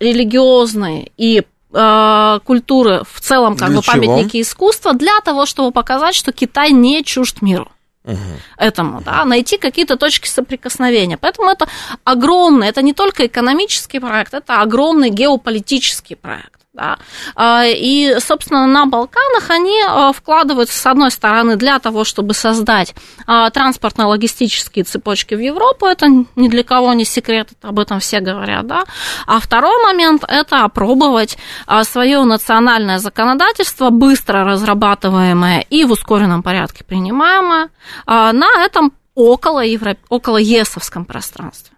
[0.00, 6.32] религиозные и культуры в целом, как для бы памятники искусства, для того, чтобы показать, что
[6.32, 7.68] Китай не чужд миру
[8.06, 8.16] угу.
[8.56, 11.18] этому, да, найти какие-то точки соприкосновения.
[11.18, 11.68] Поэтому это
[12.04, 16.55] огромный, это не только экономический проект, это огромный геополитический проект.
[16.76, 16.98] Да.
[17.34, 22.94] А, и, собственно, на Балканах они а, вкладываются, с одной стороны, для того, чтобы создать
[23.26, 25.86] а, транспортно-логистические цепочки в Европу.
[25.86, 28.66] Это ни для кого не секрет, об этом все говорят.
[28.66, 28.84] Да.
[29.26, 31.38] А второй момент– это опробовать
[31.84, 37.70] свое национальное законодательство, быстро разрабатываемое и в ускоренном порядке принимаемое,
[38.06, 39.98] на этом около, Европ...
[40.10, 41.74] около ЕСовском пространстве.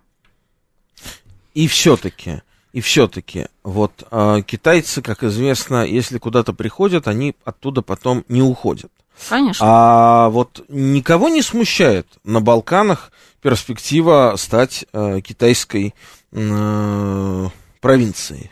[1.54, 8.24] И все-таки и все-таки, вот э, китайцы, как известно, если куда-то приходят, они оттуда потом
[8.28, 8.92] не уходят.
[9.28, 9.66] Конечно.
[9.66, 13.10] А вот никого не смущает на Балканах
[13.42, 15.94] перспектива стать э, китайской
[16.32, 17.46] э,
[17.80, 18.50] провинции?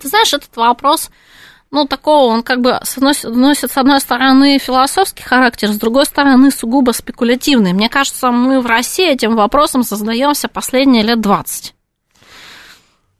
[0.00, 1.10] Ты знаешь, этот вопрос,
[1.70, 6.50] ну, такого, он как бы носит, носит, с одной стороны, философский характер, с другой стороны,
[6.50, 7.72] сугубо спекулятивный.
[7.72, 11.74] Мне кажется, мы в России этим вопросом создаемся последние лет 20.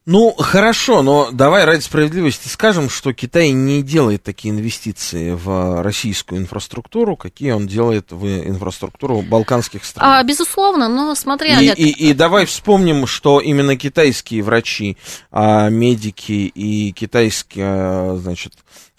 [0.05, 6.41] Ну, хорошо, но давай ради справедливости скажем, что Китай не делает такие инвестиции в российскую
[6.41, 10.05] инфраструктуру, какие он делает в инфраструктуру балканских стран.
[10.09, 11.79] А, безусловно, но смотри, и, Олег...
[11.79, 14.97] И, и давай вспомним, что именно китайские врачи,
[15.31, 18.55] а, медики и китайские, а, значит,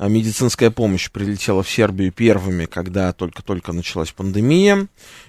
[0.08, 4.88] медицинская помощь прилетела в Сербию первыми, когда только-только началась пандемия.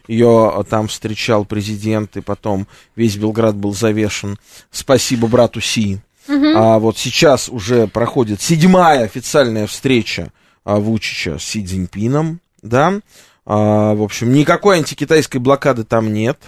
[0.08, 2.66] Ее там встречал президент, и потом
[2.96, 4.38] весь Белград был завешен.
[4.70, 6.00] Спасибо брату Си.
[6.28, 6.46] Угу.
[6.56, 10.32] А вот сейчас уже проходит седьмая официальная встреча
[10.64, 13.00] а, Вучича с Си Цзиньпином, да.
[13.46, 16.38] А, в общем, никакой антикитайской блокады там нет.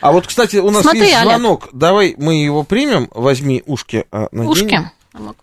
[0.00, 1.64] А вот, кстати, у нас Смотри, есть звонок.
[1.64, 1.74] Олег.
[1.74, 3.08] Давай мы его примем.
[3.12, 4.04] Возьми ушки.
[4.12, 4.50] А, надень.
[4.50, 4.90] Ушки.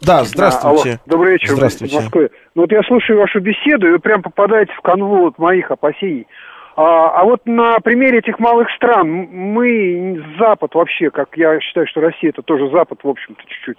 [0.01, 0.89] Да, здравствуйте.
[0.89, 1.49] Алло, добрый вечер.
[1.49, 1.97] Здравствуйте.
[1.97, 2.29] В Москве.
[2.55, 6.27] Ну вот я слушаю вашу беседу, и вы прям попадаете в канву вот моих опасений.
[6.75, 12.01] А, а вот на примере этих малых стран мы, Запад вообще, как я считаю, что
[12.01, 13.77] Россия это тоже Запад, в общем-то, чуть-чуть,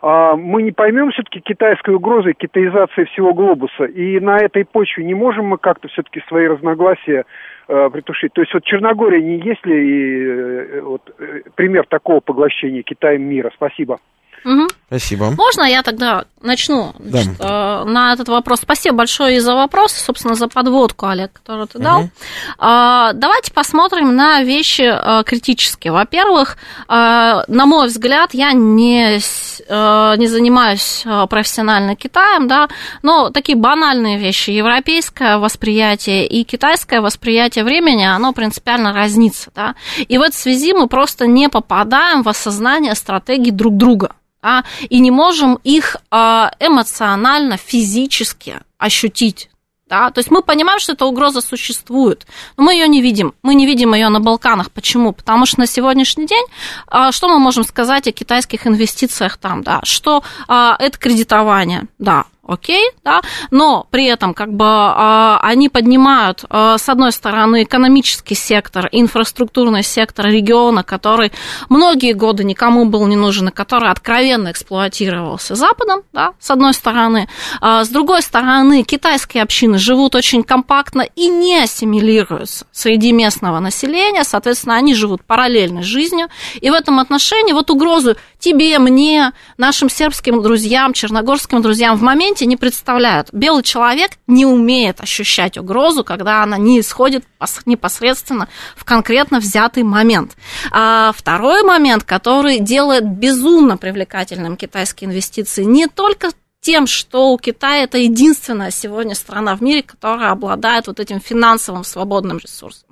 [0.00, 3.84] а, мы не поймем все-таки китайской угрозы, китаизации всего глобуса.
[3.84, 7.24] И на этой почве не можем мы как-то все-таки свои разногласия
[7.68, 8.32] э, притушить.
[8.32, 13.50] То есть вот Черногория не есть ли э, вот, э, пример такого поглощения Китаем мира?
[13.54, 13.98] Спасибо.
[14.44, 14.68] Угу.
[14.86, 15.30] Спасибо.
[15.30, 17.82] Можно я тогда начну значит, да.
[17.82, 18.60] э, на этот вопрос?
[18.60, 22.02] Спасибо большое и за вопрос, собственно, за подводку, Олег, которую ты дал.
[22.02, 22.10] Угу.
[22.58, 25.92] Давайте посмотрим на вещи э, критические.
[25.92, 32.68] Во-первых, э, на мой взгляд, я не, не занимаюсь профессионально Китаем, да,
[33.02, 39.74] но такие банальные вещи, европейское восприятие и китайское восприятие времени, оно принципиально разнится, да.
[39.96, 44.14] И в этой связи мы просто не попадаем в осознание стратегий друг друга
[44.44, 49.48] а, и не можем их а, эмоционально, физически ощутить.
[49.88, 50.10] Да?
[50.10, 52.26] То есть мы понимаем, что эта угроза существует,
[52.58, 53.32] но мы ее не видим.
[53.42, 54.70] Мы не видим ее на Балканах.
[54.70, 55.12] Почему?
[55.12, 56.44] Потому что на сегодняшний день
[56.88, 59.62] а, что мы можем сказать о китайских инвестициях там?
[59.62, 59.80] Да?
[59.82, 66.78] Что это кредитование, да, окей, да, но при этом как бы а, они поднимают, а,
[66.78, 71.32] с одной стороны, экономический сектор, инфраструктурный сектор региона, который
[71.68, 77.28] многие годы никому был не нужен, и который откровенно эксплуатировался Западом, да, с одной стороны.
[77.60, 84.24] А, с другой стороны, китайские общины живут очень компактно и не ассимилируются среди местного населения,
[84.24, 86.28] соответственно, они живут параллельной жизнью,
[86.60, 92.33] и в этом отношении вот угрозу тебе, мне, нашим сербским друзьям, черногорским друзьям в моменте
[92.34, 93.28] моменте не представляют.
[93.32, 97.24] Белый человек не умеет ощущать угрозу, когда она не исходит
[97.64, 100.36] непосредственно в конкретно взятый момент.
[100.72, 106.30] А второй момент, который делает безумно привлекательным китайские инвестиции, не только
[106.60, 111.84] тем, что у Китая это единственная сегодня страна в мире, которая обладает вот этим финансовым
[111.84, 112.88] свободным ресурсом.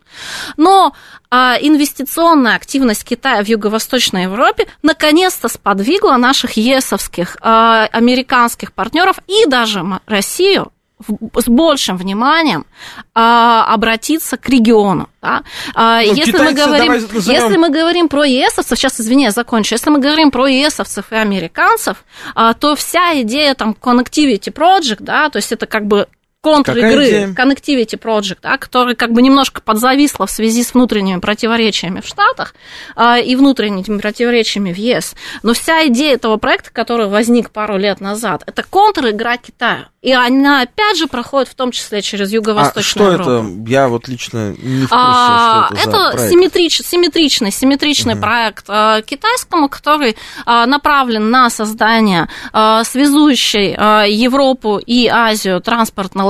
[0.56, 0.94] Но
[1.30, 9.46] а, инвестиционная активность Китая в Юго-Восточной Европе наконец-то сподвигла наших ЕСовских, а, американских партнеров и
[9.46, 10.72] даже Россию
[11.34, 12.66] с большим вниманием
[13.14, 15.08] а, обратиться к региону.
[15.20, 15.42] Да?
[15.74, 19.90] А, ну, если, мы говорим, если мы говорим про ЕСовцев, сейчас, извини, я закончу, если
[19.90, 22.04] мы говорим про ЕСовцев и американцев,
[22.34, 26.08] а, то вся идея там Connectivity Project, да, то есть это как бы
[26.42, 32.00] контр игры Connectivity Project, да, который как бы немножко подзависла в связи с внутренними противоречиями
[32.00, 32.54] в Штатах
[32.96, 35.14] э, и внутренними противоречиями в ЕС.
[35.44, 39.88] Но вся идея этого проекта, который возник пару лет назад, это контр-игра Китая.
[40.02, 43.60] И она, опять же, проходит в том числе через Юго-Восточную а что Европу.
[43.60, 43.70] это?
[43.70, 46.30] Я вот лично не в курсе, а, что это, это за проект.
[46.32, 48.22] Симметрич, симметричный, симметричный угу.
[48.22, 55.60] проект э, китайскому, который э, направлен на создание э, связующей э, Европу и Азию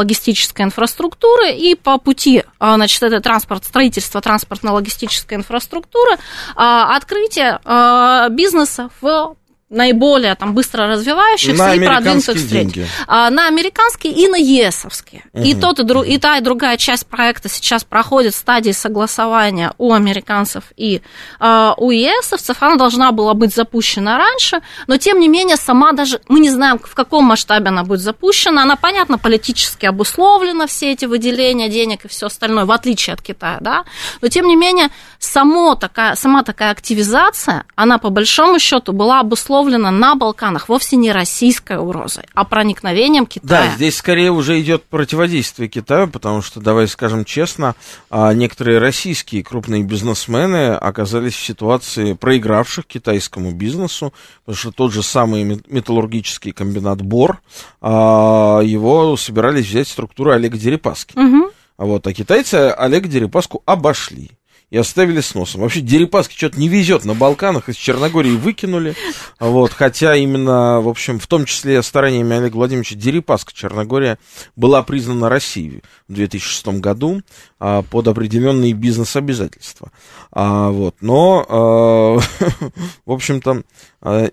[0.04, 6.18] транспортно-логистической инфраструктуры, и по пути, э, значит, это транспорт, строительство транспортно-логистической инфраструктуры, э,
[6.56, 9.36] открытие э, бизнеса в
[9.72, 12.74] наиболее там, быстро развивающихся на и продвинутых встреч.
[13.06, 15.24] А, на американские и на ЕСовские.
[15.32, 15.42] Угу.
[15.42, 19.72] И, тот, и, друг, и та, и другая часть проекта сейчас проходит в стадии согласования
[19.78, 21.00] у американцев и
[21.40, 22.56] а, у ЕСовцев.
[22.60, 26.78] Она должна была быть запущена раньше, но тем не менее сама даже, мы не знаем,
[26.78, 28.62] в каком масштабе она будет запущена.
[28.62, 33.56] Она, понятно, политически обусловлена, все эти выделения денег и все остальное, в отличие от Китая,
[33.60, 33.84] да.
[34.20, 39.61] Но тем не менее, само такая, сама такая активизация, она по большому счету была обусловлена
[39.62, 43.68] обусловлено на Балканах вовсе не российской угрозой, а проникновением Китая.
[43.68, 47.74] Да, здесь скорее уже идет противодействие Китаю, потому что, давай скажем честно,
[48.10, 54.12] а, некоторые российские крупные бизнесмены оказались в ситуации проигравших китайскому бизнесу,
[54.44, 57.40] потому что тот же самый металлургический комбинат БОР,
[57.80, 61.16] а, его собирались взять структуру Олега Дерипаски.
[61.16, 61.50] Угу.
[61.78, 64.32] Вот, а китайцы Олега Дерипаску обошли
[64.72, 65.60] и оставили с носом.
[65.60, 68.94] Вообще Дерипаски что-то не везет на Балканах, из Черногории выкинули.
[69.38, 74.18] Вот, хотя именно, в общем, в том числе стараниями Олега Владимировича Дерипаска Черногория
[74.56, 77.20] была признана Россией в 2006 году
[77.60, 79.92] а, под определенные бизнес-обязательства.
[80.32, 82.18] А, вот, но, а,
[83.04, 83.64] в общем-то,
[84.00, 84.24] а,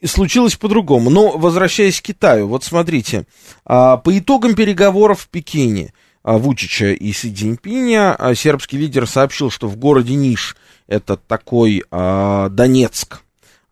[0.00, 1.08] и случилось по-другому.
[1.08, 3.26] Но, возвращаясь к Китаю, вот смотрите,
[3.64, 5.94] а, по итогам переговоров в Пекине–
[6.36, 10.56] Вучича и Си Цзиньпиня, а, сербский лидер сообщил, что в городе Ниш,
[10.86, 13.20] это такой а, Донецк,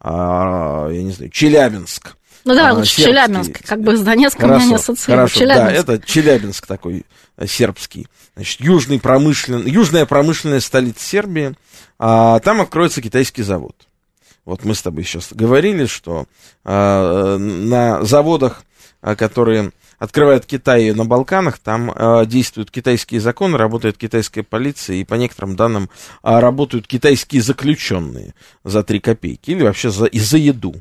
[0.01, 2.17] а, я не знаю, Челябинск.
[2.45, 3.13] Ну да, лучше сербский.
[3.13, 5.33] Челябинск, как бы с Донецком хорошо, меня не ассоциируют.
[5.33, 5.87] Хорошо, Челябинск.
[5.87, 7.05] да, это Челябинск такой
[7.45, 8.07] сербский.
[8.37, 9.67] Значит, южный промышлен...
[9.67, 11.55] южная промышленная столица Сербии,
[11.99, 13.75] а, там откроется китайский завод.
[14.45, 16.27] Вот мы с тобой сейчас говорили, что
[16.65, 18.63] а, на заводах,
[19.01, 25.15] которые открывает Китай на Балканах, там э, действуют китайские законы, работает китайская полиция, и по
[25.15, 25.91] некоторым данным
[26.23, 28.35] э, работают китайские заключенные
[28.65, 30.75] за 3 копейки, или вообще за, и за еду.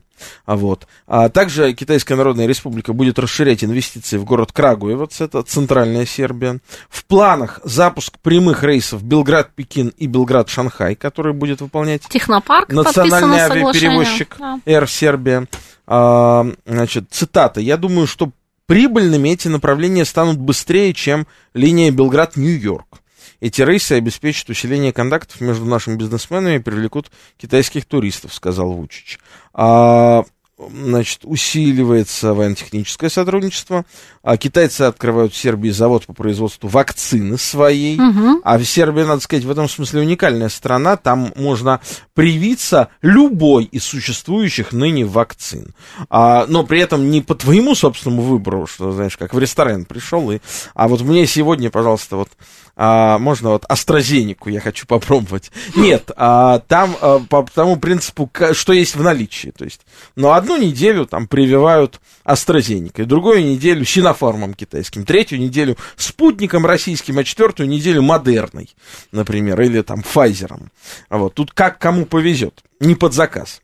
[0.46, 0.88] А вот.
[1.08, 6.60] А также Китайская Народная Республика будет расширять инвестиции в город Крагуевац, это центральная Сербия.
[6.90, 14.60] В планах запуск прямых рейсов Белград-Пекин и Белград-Шанхай, который будет выполнять Технопарк, национальный авиаперевозчик да.
[14.66, 15.48] Air Сербия.
[15.88, 17.60] А, значит, цитата.
[17.60, 18.32] Я думаю, что
[18.68, 23.02] Прибыльными эти направления станут быстрее, чем линия Белград-Нью-Йорк.
[23.40, 29.20] Эти рейсы обеспечат усиление контактов между нашими бизнесменами и привлекут китайских туристов, сказал Вучич.
[29.54, 30.24] А
[30.58, 33.86] значит, усиливается военно-техническое сотрудничество.
[34.24, 38.00] А китайцы открывают в Сербии завод по производству вакцины своей.
[38.00, 38.42] Угу.
[38.44, 40.96] А в Сербии, надо сказать, в этом смысле уникальная страна.
[40.96, 41.82] Там можно
[42.14, 45.74] привиться любой из существующих ныне вакцин.
[46.10, 50.32] А, но при этом не по твоему собственному выбору, что, знаешь, как в ресторан пришел.
[50.32, 50.40] И,
[50.74, 52.30] а вот мне сегодня, пожалуйста, вот
[52.76, 55.52] а, можно вот AstraZeneca я хочу попробовать.
[55.76, 59.52] Нет, а, там а, по тому принципу, что есть в наличии.
[59.56, 59.82] То есть,
[60.16, 67.24] но одну неделю там прививают и другую неделю Синофармом китайским, третью неделю спутником российским, а
[67.24, 68.70] четвертую неделю Модерной,
[69.12, 70.60] например, или там Pfizer.
[71.10, 73.62] Вот, тут как кому повезет, не под заказ.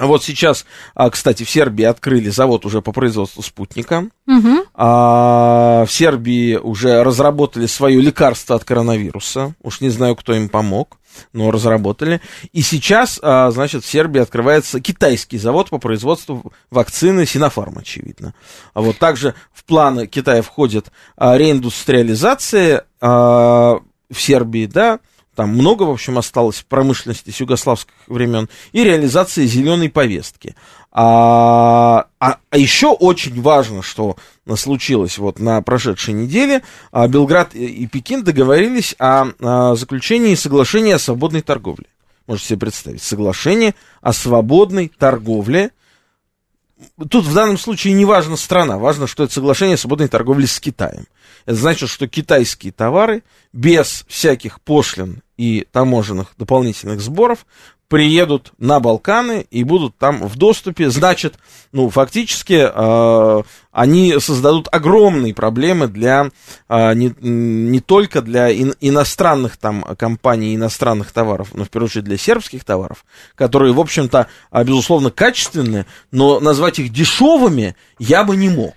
[0.00, 4.08] Вот сейчас, а, кстати, в Сербии открыли завод уже по производству спутника.
[4.26, 4.64] Угу.
[4.74, 9.54] А, в Сербии уже разработали свое лекарство от коронавируса.
[9.62, 10.96] Уж не знаю, кто им помог,
[11.34, 12.22] но разработали.
[12.52, 18.34] И сейчас, а, значит, в Сербии открывается китайский завод по производству вакцины Синофарм, очевидно.
[18.72, 20.86] А вот также в планы Китая входит
[21.18, 23.82] реиндустриализация в
[24.20, 24.98] Сербии, да,
[25.34, 30.54] там много, в общем, осталось промышленности с югославских времен, и реализации зеленой повестки.
[30.92, 34.16] А, а, а еще очень важно, что
[34.56, 40.98] случилось вот на прошедшей неделе, а, Белград и Пекин договорились о, о заключении соглашения о
[40.98, 41.86] свободной торговле.
[42.26, 45.70] Можете себе представить, соглашение о свободной торговле.
[47.10, 50.60] Тут в данном случае не важна страна, важно, что это соглашение о свободной торговле с
[50.60, 51.06] Китаем.
[51.46, 53.22] Это значит, что китайские товары
[53.52, 57.46] без всяких пошлин и таможенных дополнительных сборов
[57.90, 60.90] приедут на Балканы и будут там в доступе.
[60.90, 61.34] Значит,
[61.72, 66.30] ну, фактически э, они создадут огромные проблемы для
[66.68, 72.04] э, не, не только для ин, иностранных там компаний, иностранных товаров, но в первую очередь
[72.04, 78.50] для сербских товаров, которые, в общем-то, безусловно, качественные, но назвать их дешевыми я бы не
[78.50, 78.74] мог.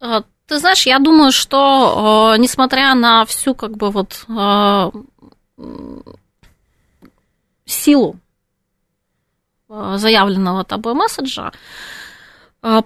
[0.00, 4.90] А, ты знаешь, я думаю, что э, несмотря на всю как бы вот э,
[7.66, 8.20] силу
[9.96, 11.52] заявленного тобой месседжа,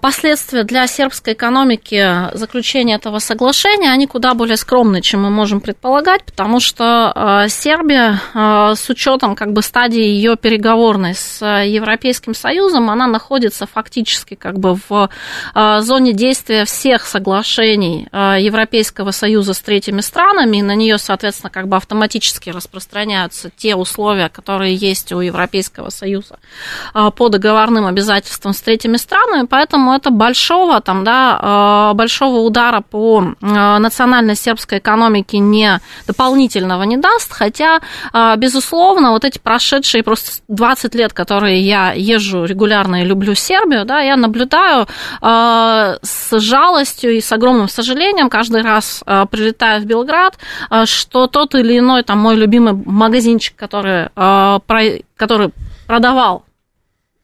[0.01, 6.25] последствия для сербской экономики заключения этого соглашения, они куда более скромные, чем мы можем предполагать,
[6.25, 12.89] потому что э, Сербия э, с учетом как бы стадии ее переговорной с Европейским Союзом,
[12.89, 15.09] она находится фактически как бы в
[15.81, 21.77] зоне действия всех соглашений Европейского Союза с третьими странами, и на нее, соответственно, как бы
[21.77, 26.39] автоматически распространяются те условия, которые есть у Европейского Союза
[26.93, 33.35] по договорным обязательствам с третьими странами, поэтому поэтому это большого, там, да, большого удара по
[33.41, 37.79] национальной сербской экономике не дополнительного не даст, хотя,
[38.37, 44.01] безусловно, вот эти прошедшие просто 20 лет, которые я езжу регулярно и люблю Сербию, да,
[44.01, 44.87] я наблюдаю
[45.21, 50.37] с жалостью и с огромным сожалением каждый раз прилетая в Белград,
[50.85, 54.09] что тот или иной там мой любимый магазинчик, который,
[55.15, 55.51] который
[55.87, 56.43] продавал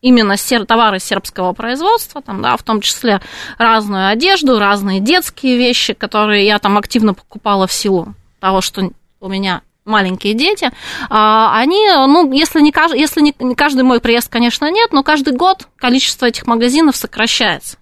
[0.06, 3.22] именно сер, товары сербского производства, там, да, в том числе
[3.58, 9.28] разную одежду, разные детские вещи, которые я там активно покупала в силу того, что у
[9.28, 10.70] меня маленькие дети,
[11.10, 15.34] а, они, ну, если не, каждый, если не, каждый мой приезд, конечно, нет, но каждый
[15.34, 17.78] год количество этих магазинов сокращается.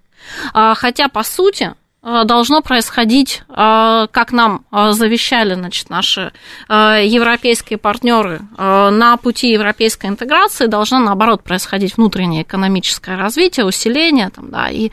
[0.53, 1.74] А, хотя, по сути,
[2.04, 6.32] должно происходить, э, как нам э, завещали значит, наши
[6.68, 14.70] европейские партнеры на пути европейской интеграции, должно наоборот происходить внутреннее экономическое развитие, усиление там, да,
[14.70, 14.91] и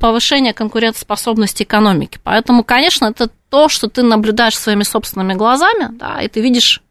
[0.00, 2.18] повышение конкурентоспособности экономики.
[2.22, 6.82] Поэтому, конечно, это то, что ты наблюдаешь своими собственными глазами, да, и ты видишь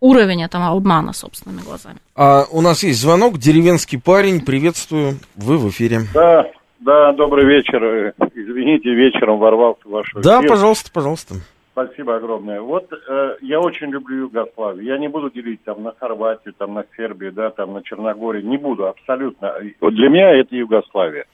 [0.00, 1.98] уровень этого обмана собственными глазами.
[2.14, 6.06] А у нас есть звонок, деревенский парень, приветствую, вы в эфире.
[6.12, 6.44] Да,
[6.80, 8.14] да, добрый вечер.
[8.34, 11.34] Извините, вечером ворвался в вашу Да, пожалуйста, пожалуйста.
[11.72, 12.62] Спасибо огромное.
[12.62, 14.82] Вот э, я очень люблю Югославию.
[14.82, 18.46] Я не буду делить там на Хорватию, там на Сербию, да, там на Черногорию.
[18.46, 19.54] Не буду, абсолютно.
[19.80, 21.26] Вот для меня это Югославия.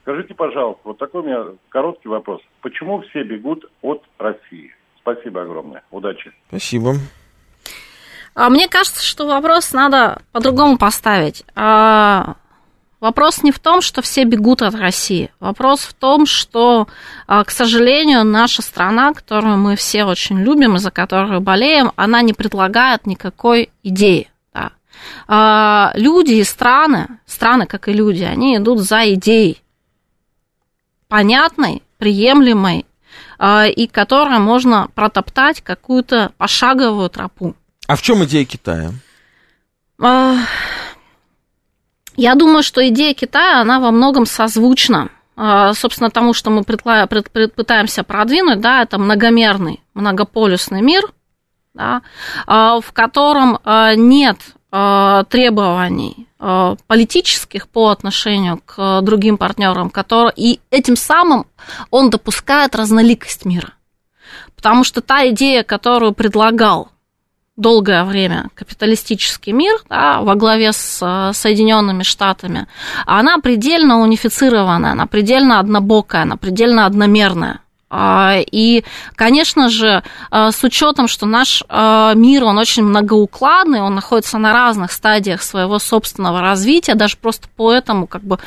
[0.00, 2.40] Скажите, пожалуйста, вот такой у меня короткий вопрос.
[2.62, 4.74] Почему все бегут от России?
[5.00, 5.82] Спасибо огромное.
[5.90, 6.32] Удачи.
[6.48, 6.94] Спасибо.
[8.34, 11.44] А мне кажется, что вопрос надо по-другому поставить.
[11.54, 12.36] А,
[13.02, 15.32] Вопрос не в том, что все бегут от России.
[15.40, 16.86] Вопрос в том, что,
[17.26, 22.22] а, к сожалению, наша страна, которую мы все очень любим и за которую болеем, она
[22.22, 24.30] не предлагает никакой идеи.
[24.54, 24.70] Да.
[25.26, 29.60] А, люди и страны, страны, как и люди, они идут за идеей
[31.08, 32.86] понятной, приемлемой,
[33.36, 37.56] а, и которой можно протоптать какую-то пошаговую тропу.
[37.88, 38.92] А в чем идея Китая?
[42.16, 48.04] Я думаю, что идея Китая, она во многом созвучна а, собственно, тому, что мы пытаемся
[48.04, 51.02] продвинуть, да, это многомерный, многополюсный мир,
[51.74, 52.02] да,
[52.46, 54.38] а, в котором а, нет
[55.28, 61.44] требований политических по отношению к другим партнерам, которые, и этим самым
[61.90, 63.74] он допускает разноликость мира.
[64.56, 66.88] Потому что та идея, которую предлагал
[67.56, 72.66] долгое время капиталистический мир да, во главе с э, Соединенными Штатами,
[73.06, 77.60] она предельно унифицированная, она предельно однобокая, она предельно одномерная.
[77.94, 78.84] А, и,
[79.16, 84.54] конечно же, э, с учетом, что наш э, мир, он очень многоукладный, он находится на
[84.54, 88.38] разных стадиях своего собственного развития, даже просто по этому как бы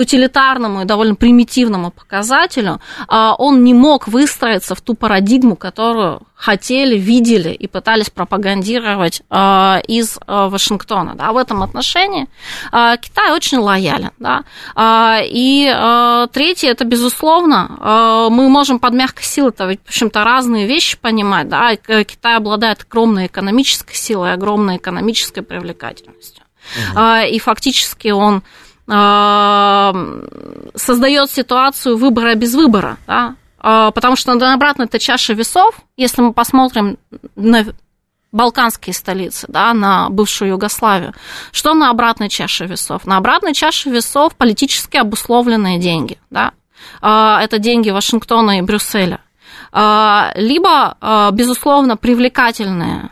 [0.00, 6.96] утилитарному и довольно примитивному показателю, а, он не мог выстроиться в ту парадигму, которую хотели,
[6.96, 11.14] видели и пытались пропагандировать а, из а, Вашингтона.
[11.14, 12.28] Да, в этом отношении
[12.70, 14.10] Китай очень лоялен.
[14.18, 14.42] Да.
[15.24, 21.48] И третье, это безусловно, мы можем под мягкой силой-то ведь, в общем-то, разные вещи понимать.
[21.48, 21.76] Да.
[21.76, 26.44] Китай обладает огромной экономической силой, огромной экономической привлекательностью.
[26.92, 27.00] Угу.
[27.30, 28.42] И фактически он
[30.74, 33.36] создает ситуацию выбора без выбора, да?
[33.62, 36.96] А, потому что на обратной это чаша весов, если мы посмотрим
[37.36, 37.66] на
[38.32, 41.14] балканские столицы, да, на бывшую Югославию.
[41.52, 43.06] Что на обратной чаше весов?
[43.06, 46.52] На обратной чаше весов политически обусловленные деньги, да,
[47.02, 49.20] а, это деньги Вашингтона и Брюсселя.
[49.72, 53.08] Либо, безусловно, привлекательные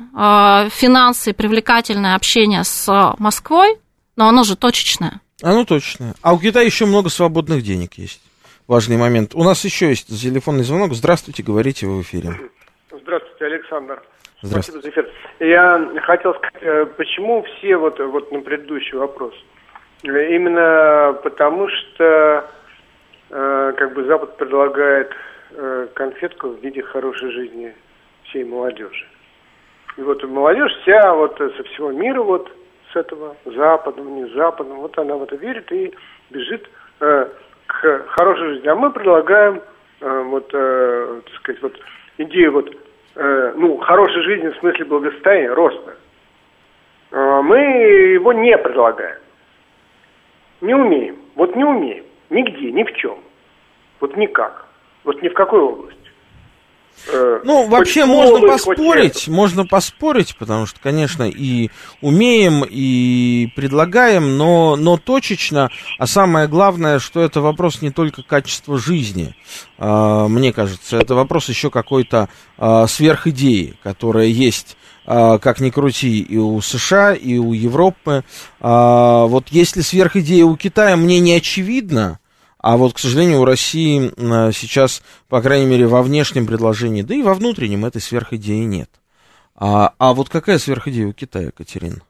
[0.71, 3.77] финансы, привлекательное общение с Москвой,
[4.17, 5.21] но оно же точечное.
[5.43, 6.15] А ну точно.
[6.23, 8.21] А у Китая еще много свободных денег есть.
[8.67, 9.35] Важный момент.
[9.35, 10.93] У нас еще есть телефонный звонок.
[10.95, 12.31] Здравствуйте, говорите вы в эфире.
[12.91, 14.03] Здравствуйте, Александр.
[14.43, 14.81] Здравствуйте.
[14.81, 15.11] Спасибо за эфир.
[15.49, 19.35] Я хотел сказать, э, почему все вот, вот на предыдущий вопрос.
[20.03, 22.51] Именно потому, что
[23.31, 25.13] э, как бы Запад предлагает
[25.53, 27.75] э, конфетку в виде хорошей жизни
[28.25, 29.07] всей молодежи.
[29.97, 32.51] И вот молодежь вся вот со всего мира вот
[32.93, 34.83] с этого западного, не западного.
[34.83, 35.95] Вот она в это верит и
[36.31, 36.69] бежит
[37.01, 37.29] э,
[37.67, 38.69] к хорошей жизни.
[38.69, 39.61] А мы предлагаем
[40.01, 41.81] э, вот, э, так сказать, вот
[42.19, 42.75] идею вот,
[43.17, 45.97] э, ну, хорошей жизни в смысле благосостояния, роста.
[47.11, 49.19] Э, мы его не предлагаем.
[50.61, 51.17] Не умеем.
[51.35, 52.05] Вот не умеем.
[52.31, 53.19] Нигде, ни в чем.
[54.01, 54.67] Вот никак.
[55.05, 55.98] Вот ни в какой области.
[57.07, 61.71] Э, Ну, вообще можно поспорить, можно поспорить, потому что, конечно, и
[62.01, 68.79] умеем, и предлагаем, но, но точечно, а самое главное, что это вопрос не только качества
[68.79, 69.35] жизни,
[69.79, 72.29] а, мне кажется, это вопрос еще какой-то
[72.59, 74.77] а, сверхидеи, которая есть
[75.07, 78.25] а, как ни крути, и у США, и у Европы.
[78.61, 82.19] Вот если сверхидея у Китая мне не очевидно,
[82.61, 87.15] а вот, к сожалению, у России м, сейчас, по крайней мере, во внешнем предложении, да
[87.15, 88.91] и во внутреннем этой сверхидеи нет.
[89.55, 92.01] А, а вот какая сверхидея у Китая, Катерина?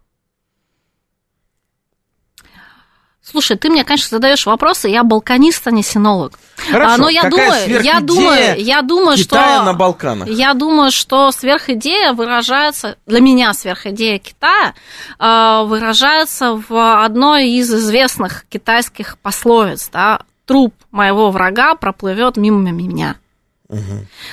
[3.22, 6.38] Слушай, ты мне, конечно, задаешь вопросы, я балканист, а не синолог.
[6.70, 10.28] Хорошо, А, но я какая думаю, я думаю, я думаю, Китая что на Балканах?
[10.30, 14.72] я думаю, что сверхидея выражается для меня сверхидея Китая
[15.18, 23.16] э, выражается в одной из известных китайских пословиц, да, труп моего врага проплывет мимо меня.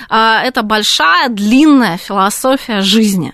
[0.09, 3.33] А, Это большая, длинная философия жизни.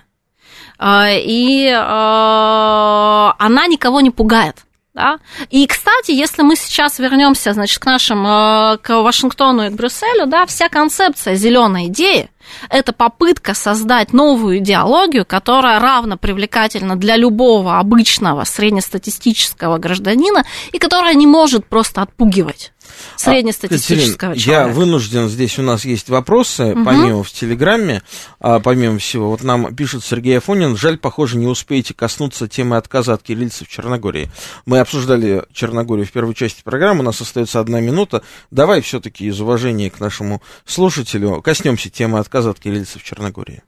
[0.79, 4.65] А, И э, она никого не пугает.
[4.93, 5.19] Да?
[5.49, 10.25] И, кстати, если мы сейчас вернемся, значит, к нашим, э, к Вашингтону и к Брюсселю,
[10.25, 12.29] да, вся концепция зеленой идеи–
[12.69, 21.13] это попытка создать новую идеологию, которая равно привлекательна для любого обычного среднестатистического гражданина и которая
[21.13, 22.73] не может просто отпугивать
[23.17, 24.69] среднестатистического А, человека.
[24.69, 28.01] я вынужден, здесь у нас есть вопросы, помимо в Телеграме,
[28.39, 29.29] а, помимо всего.
[29.29, 33.67] Вот нам пишет Сергей Афонин, жаль, похоже, не успеете коснуться темы отказа от кириллицы в
[33.67, 34.29] Черногории.
[34.65, 38.23] Мы обсуждали Черногорию в первой части программы, у нас остается одна минута.
[38.51, 43.63] Давай все-таки из уважения к нашему слушателю коснемся темы отказа от кириллицы в Черногории.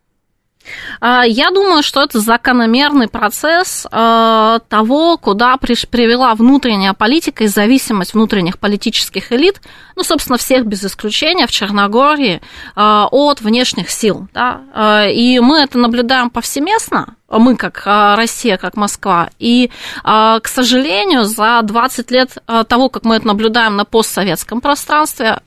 [0.99, 8.14] А, Я думаю, что это закономерный процесс э, того, куда привела внутренняя политика и зависимость
[8.14, 9.61] внутренних политических элит,
[9.95, 12.41] ну, собственно, всех без исключения в Черногории,
[12.76, 14.28] э, от внешних сил.
[14.34, 15.07] Да?
[15.09, 19.30] И мы это наблюдаем повсеместно, мы как Россия, как Москва.
[19.39, 19.72] И,
[20.03, 22.38] к сожалению, за 20 лет
[22.68, 25.39] того, как мы это наблюдаем на постсоветском пространстве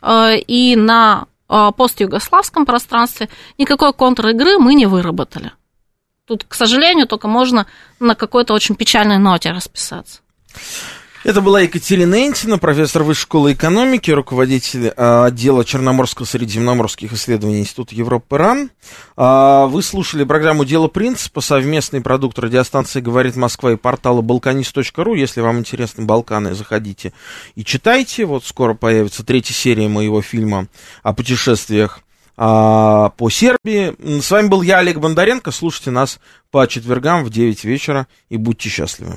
[0.47, 3.29] и на постюгославском пространстве,
[3.59, 5.53] никакой контр-игры мы не выработали.
[6.27, 7.67] Тут, к сожалению, только можно
[8.01, 10.21] на какой-то очень печальной ноте расписаться.
[11.27, 18.39] Это была Екатерина Энтина, профессор Высшей школы экономики, руководитель а, отдела Черноморско-Средиземноморских исследований Института Европы
[18.39, 18.71] РАН.
[19.17, 25.17] А, Вы слушали программу «Дело принципа», совместный продукт радиостанции «Говорит Москва» и портала balkanist.ru.
[25.17, 27.13] Если вам интересны Балканы, заходите
[27.57, 28.25] и читайте.
[28.25, 30.69] Вот скоро появится третья серия моего фильма
[31.03, 32.03] о путешествиях
[32.37, 33.97] а, по Сербии.
[34.21, 35.51] С вами был я, Олег Бондаренко.
[35.51, 36.21] Слушайте нас
[36.53, 39.17] по четвергам в 9 вечера и будьте счастливы.